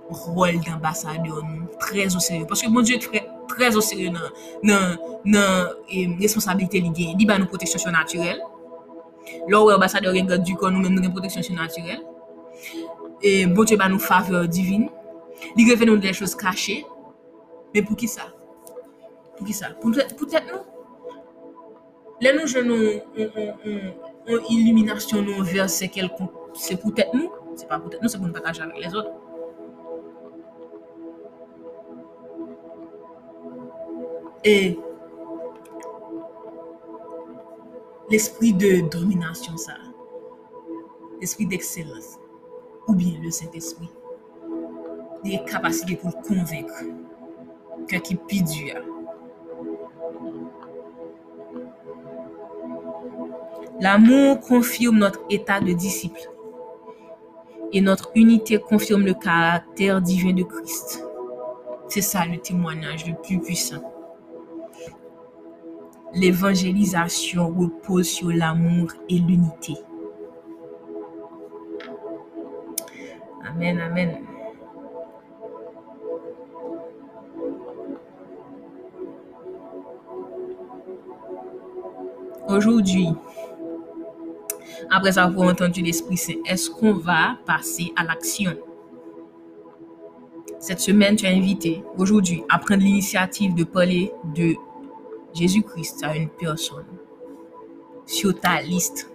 rol 0.10 0.58
d'ambasadyon 0.66 1.44
nou, 1.46 1.74
trez 1.82 2.16
ou 2.18 2.24
seryo. 2.24 2.48
Paske 2.50 2.70
moun 2.72 2.88
diyo 2.88 3.00
trez 3.50 3.78
ou 3.78 3.86
seryo 3.86 4.14
nan, 4.14 4.30
nan, 4.66 4.96
nan, 5.26 5.76
e, 5.88 6.08
responsabilite 6.22 6.82
li 6.82 6.94
gen, 6.96 7.18
li 7.18 7.28
ba 7.30 7.38
nou 7.40 7.50
proteksyon 7.52 7.94
naturel, 7.96 8.42
surnaturelle. 9.30 9.52
Là 9.52 9.64
où 9.64 9.72
ambassadeur 9.72 10.14
regarde 10.14 10.44
du 10.44 10.56
corps 10.56 10.72
nous 10.72 10.80
même 10.82 10.94
nous 10.94 11.04
gen 11.04 11.12
protection 11.12 11.42
surnaturelle. 11.42 12.02
Et 13.22 13.46
bon 13.46 13.64
Dieu 13.64 13.78
ba 13.78 13.90
nous 13.90 14.00
faveur 14.00 14.48
divine. 14.48 14.90
Li 15.56 15.70
révèle 15.70 15.90
nous 15.90 15.98
des 15.98 16.14
choses 16.14 16.36
cachées. 16.36 16.86
Mais 17.74 17.82
pour 17.82 17.96
qui 17.96 18.08
ça? 18.08 18.24
Pour 19.38 19.46
qui 19.46 19.54
ça? 19.54 19.68
Pour 19.80 19.92
peut-être 19.92 20.16
peut-être 20.16 20.46
nous. 20.52 20.62
Là 22.22 22.34
nous 22.34 22.48
je 22.48 22.60
nous 22.60 23.00
on, 23.18 23.24
on, 23.38 23.54
on, 23.66 24.34
on 24.34 24.40
illumination 24.50 25.22
nous 25.22 25.44
verset 25.44 25.88
quelconque. 25.88 26.32
C'est 26.54 26.82
peut-être 26.82 27.14
nous. 27.14 27.32
C'est 27.56 27.68
pas 27.68 27.80
peut-être 27.80 28.02
nous, 28.02 28.10
c'est 28.10 28.18
pour 28.18 28.28
nous 28.28 28.34
partager 28.34 28.62
avec 28.62 28.78
les 28.78 28.96
autres. 28.96 29.12
Et 34.46 34.80
l'esprit 38.10 38.54
de 38.54 38.90
domination, 38.90 39.56
ça, 39.58 39.74
l'esprit 41.20 41.46
d'excellence, 41.46 42.18
ou 42.88 42.96
bien 42.96 43.14
le 43.22 43.30
Saint-Esprit, 43.30 43.90
des 45.24 45.40
capacités 45.46 45.96
pour 45.96 46.16
convaincre, 46.22 46.84
que 47.88 47.96
qui. 47.98 48.18
L'amour 53.80 54.40
confirme 54.42 54.98
notre 54.98 55.22
état 55.30 55.60
de 55.62 55.72
disciple 55.72 56.30
et 57.72 57.82
notre 57.82 58.12
unité 58.16 58.60
confirme 58.60 59.06
le 59.06 59.14
caractère 59.14 60.02
divin 60.02 60.34
de 60.34 60.44
Christ. 60.44 61.04
C'est 61.88 62.02
ça 62.02 62.26
le 62.26 62.38
témoignage 62.40 63.08
le 63.08 63.16
plus 63.16 63.40
puissant. 63.40 63.99
L'évangélisation 66.14 67.50
repose 67.50 68.08
sur 68.08 68.30
l'amour 68.30 68.90
et 69.10 69.20
l'unité. 69.20 69.76
Amen, 73.46 73.80
amen. 73.80 74.26
Aujourd'hui, 82.48 83.10
après 84.90 85.20
avoir 85.20 85.50
entendu 85.50 85.84
l'Esprit 85.84 86.18
Saint, 86.18 86.34
est-ce 86.48 86.70
qu'on 86.72 86.94
va 86.94 87.38
passer 87.46 87.94
à 87.96 88.04
l'action? 88.04 88.56
Cette 90.60 90.80
semaine, 90.80 91.16
tu 91.16 91.26
es 91.26 91.30
invité 91.30 91.84
aujourd'hui 91.98 92.44
à 92.50 92.58
prendre 92.58 92.82
l'initiative 92.82 93.54
de 93.54 93.64
parler 93.64 94.12
de 94.36 94.56
Jésus-Christ 95.34 96.04
à 96.04 96.16
une 96.16 96.30
personne 96.30 96.86
sur 98.06 98.40
ta 98.40 98.62
liste. 98.62 99.10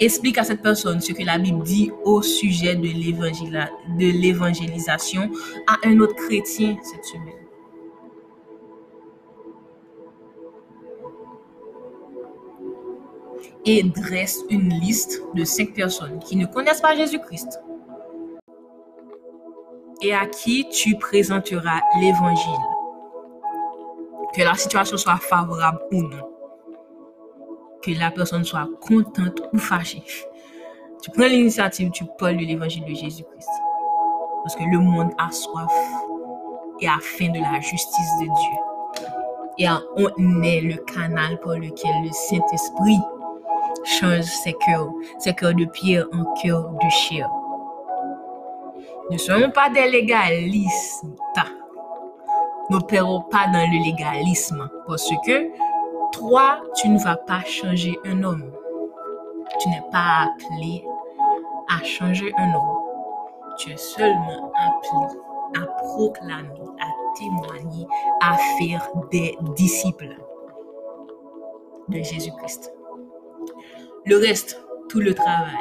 Explique 0.00 0.38
à 0.38 0.44
cette 0.44 0.62
personne 0.62 1.00
ce 1.00 1.12
que 1.12 1.24
la 1.24 1.38
Bible 1.38 1.62
dit 1.62 1.90
au 2.04 2.22
sujet 2.22 2.74
de 2.74 2.88
l'évangélisation 3.98 5.30
à 5.66 5.76
un 5.84 6.00
autre 6.00 6.14
chrétien 6.14 6.76
cette 6.82 7.04
semaine. 7.04 7.48
et 13.68 13.82
dresse 13.82 14.44
une 14.48 14.70
liste 14.80 15.22
de 15.34 15.44
cinq 15.44 15.74
personnes 15.74 16.18
qui 16.20 16.36
ne 16.36 16.46
connaissent 16.46 16.80
pas 16.80 16.96
Jésus-Christ 16.96 17.60
et 20.02 20.14
à 20.14 20.26
qui 20.26 20.68
tu 20.68 20.96
présenteras 20.96 21.80
l'évangile. 22.00 22.52
Que 24.34 24.42
la 24.42 24.54
situation 24.54 24.96
soit 24.96 25.16
favorable 25.16 25.80
ou 25.92 26.02
non. 26.02 26.30
Que 27.82 27.90
la 27.98 28.10
personne 28.10 28.44
soit 28.44 28.68
contente 28.80 29.40
ou 29.52 29.58
fâchée. 29.58 30.02
Tu 31.02 31.10
prends 31.10 31.26
l'initiative, 31.26 31.90
tu 31.90 32.04
parles 32.18 32.36
de 32.36 32.44
l'évangile 32.44 32.84
de 32.84 32.94
Jésus-Christ. 32.94 33.48
Parce 34.42 34.56
que 34.56 34.64
le 34.64 34.78
monde 34.78 35.12
a 35.18 35.30
soif 35.30 35.72
et 36.80 36.88
a 36.88 36.98
faim 37.00 37.30
de 37.30 37.40
la 37.40 37.60
justice 37.60 38.18
de 38.20 38.24
Dieu. 38.24 38.58
Et 39.58 39.66
on 39.96 40.42
est 40.42 40.60
le 40.60 40.76
canal 40.84 41.40
par 41.40 41.54
lequel 41.54 42.02
le 42.04 42.10
Saint-Esprit 42.12 43.00
change 43.84 44.24
ses 44.24 44.52
cœurs, 44.64 44.90
ses 45.18 45.34
cœurs 45.34 45.54
de 45.54 45.64
pierre 45.64 46.06
en 46.12 46.24
cœurs 46.34 46.68
de 46.70 46.88
chair. 46.88 47.28
Ne 49.10 49.16
soyons 49.16 49.50
pas 49.50 49.70
des 49.70 49.88
légalistes. 49.90 51.04
N'opérons 52.68 53.22
pas 53.22 53.46
dans 53.46 53.66
le 53.70 53.82
légalisme. 53.84 54.68
Parce 54.86 55.08
que 55.24 55.50
toi, 56.12 56.60
tu 56.76 56.90
ne 56.90 56.98
vas 56.98 57.16
pas 57.16 57.40
changer 57.40 57.98
un 58.04 58.22
homme. 58.22 58.52
Tu 59.60 59.70
n'es 59.70 59.82
pas 59.90 60.26
appelé 60.26 60.84
à 61.68 61.82
changer 61.82 62.30
un 62.36 62.52
homme. 62.54 62.82
Tu 63.58 63.70
es 63.70 63.76
seulement 63.78 64.52
appelé 64.54 65.18
à 65.56 65.64
proclamer, 65.66 66.60
à 66.78 67.16
témoigner, 67.16 67.86
à 68.20 68.36
faire 68.58 68.90
des 69.10 69.38
disciples 69.56 70.16
de 71.88 72.02
Jésus-Christ. 72.02 72.74
Le 74.04 74.18
reste, 74.18 74.62
tout 74.90 75.00
le 75.00 75.14
travail 75.14 75.56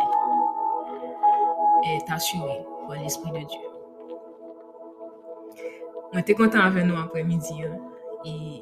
est 1.86 2.12
assuré 2.12 2.66
l'Esprit 2.96 3.32
de 3.32 3.46
Dieu. 3.46 3.60
On 6.14 6.18
était 6.18 6.34
content 6.34 6.62
avec 6.62 6.86
nous 6.86 6.98
après-midi 6.98 7.64
hein, 7.64 7.78
et 8.26 8.62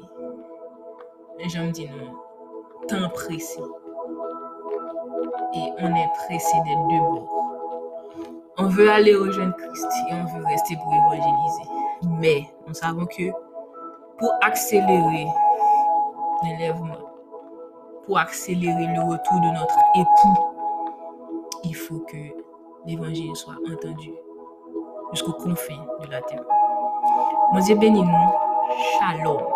gens 1.48 1.64
me 1.64 1.70
disent 1.70 1.90
non, 1.90 2.12
temps 2.88 3.08
pressé. 3.10 3.60
Et 5.54 5.72
on 5.80 5.94
est 5.94 6.08
pressé 6.26 6.56
des 6.64 6.74
deux 6.74 6.98
bords. 6.98 7.32
On 8.58 8.66
veut 8.66 8.90
aller 8.90 9.14
au 9.14 9.30
jeune 9.30 9.52
Christ 9.54 9.86
et 10.10 10.14
on 10.14 10.24
veut 10.24 10.44
rester 10.44 10.76
pour 10.76 10.92
évangéliser. 10.92 11.62
Mais 12.20 12.48
nous 12.66 12.74
savons 12.74 13.06
que 13.06 13.30
pour 14.18 14.32
accélérer 14.42 15.26
l'élèvement, 16.42 16.96
pour 18.06 18.18
accélérer 18.18 18.86
le 18.94 19.02
retour 19.02 19.40
de 19.40 19.58
notre 19.58 19.78
époux, 19.94 20.54
il 21.64 21.74
faut 21.74 22.00
que 22.00 22.45
l'évangile 22.86 23.34
soit 23.34 23.56
entendu 23.70 24.12
jusqu'aux 25.12 25.32
confins 25.32 25.86
de 26.04 26.10
la 26.10 26.22
terre. 26.22 26.44
Mon 27.52 27.60
Dieu 27.60 27.76
nous. 27.76 28.04
Shalom. 28.98 29.55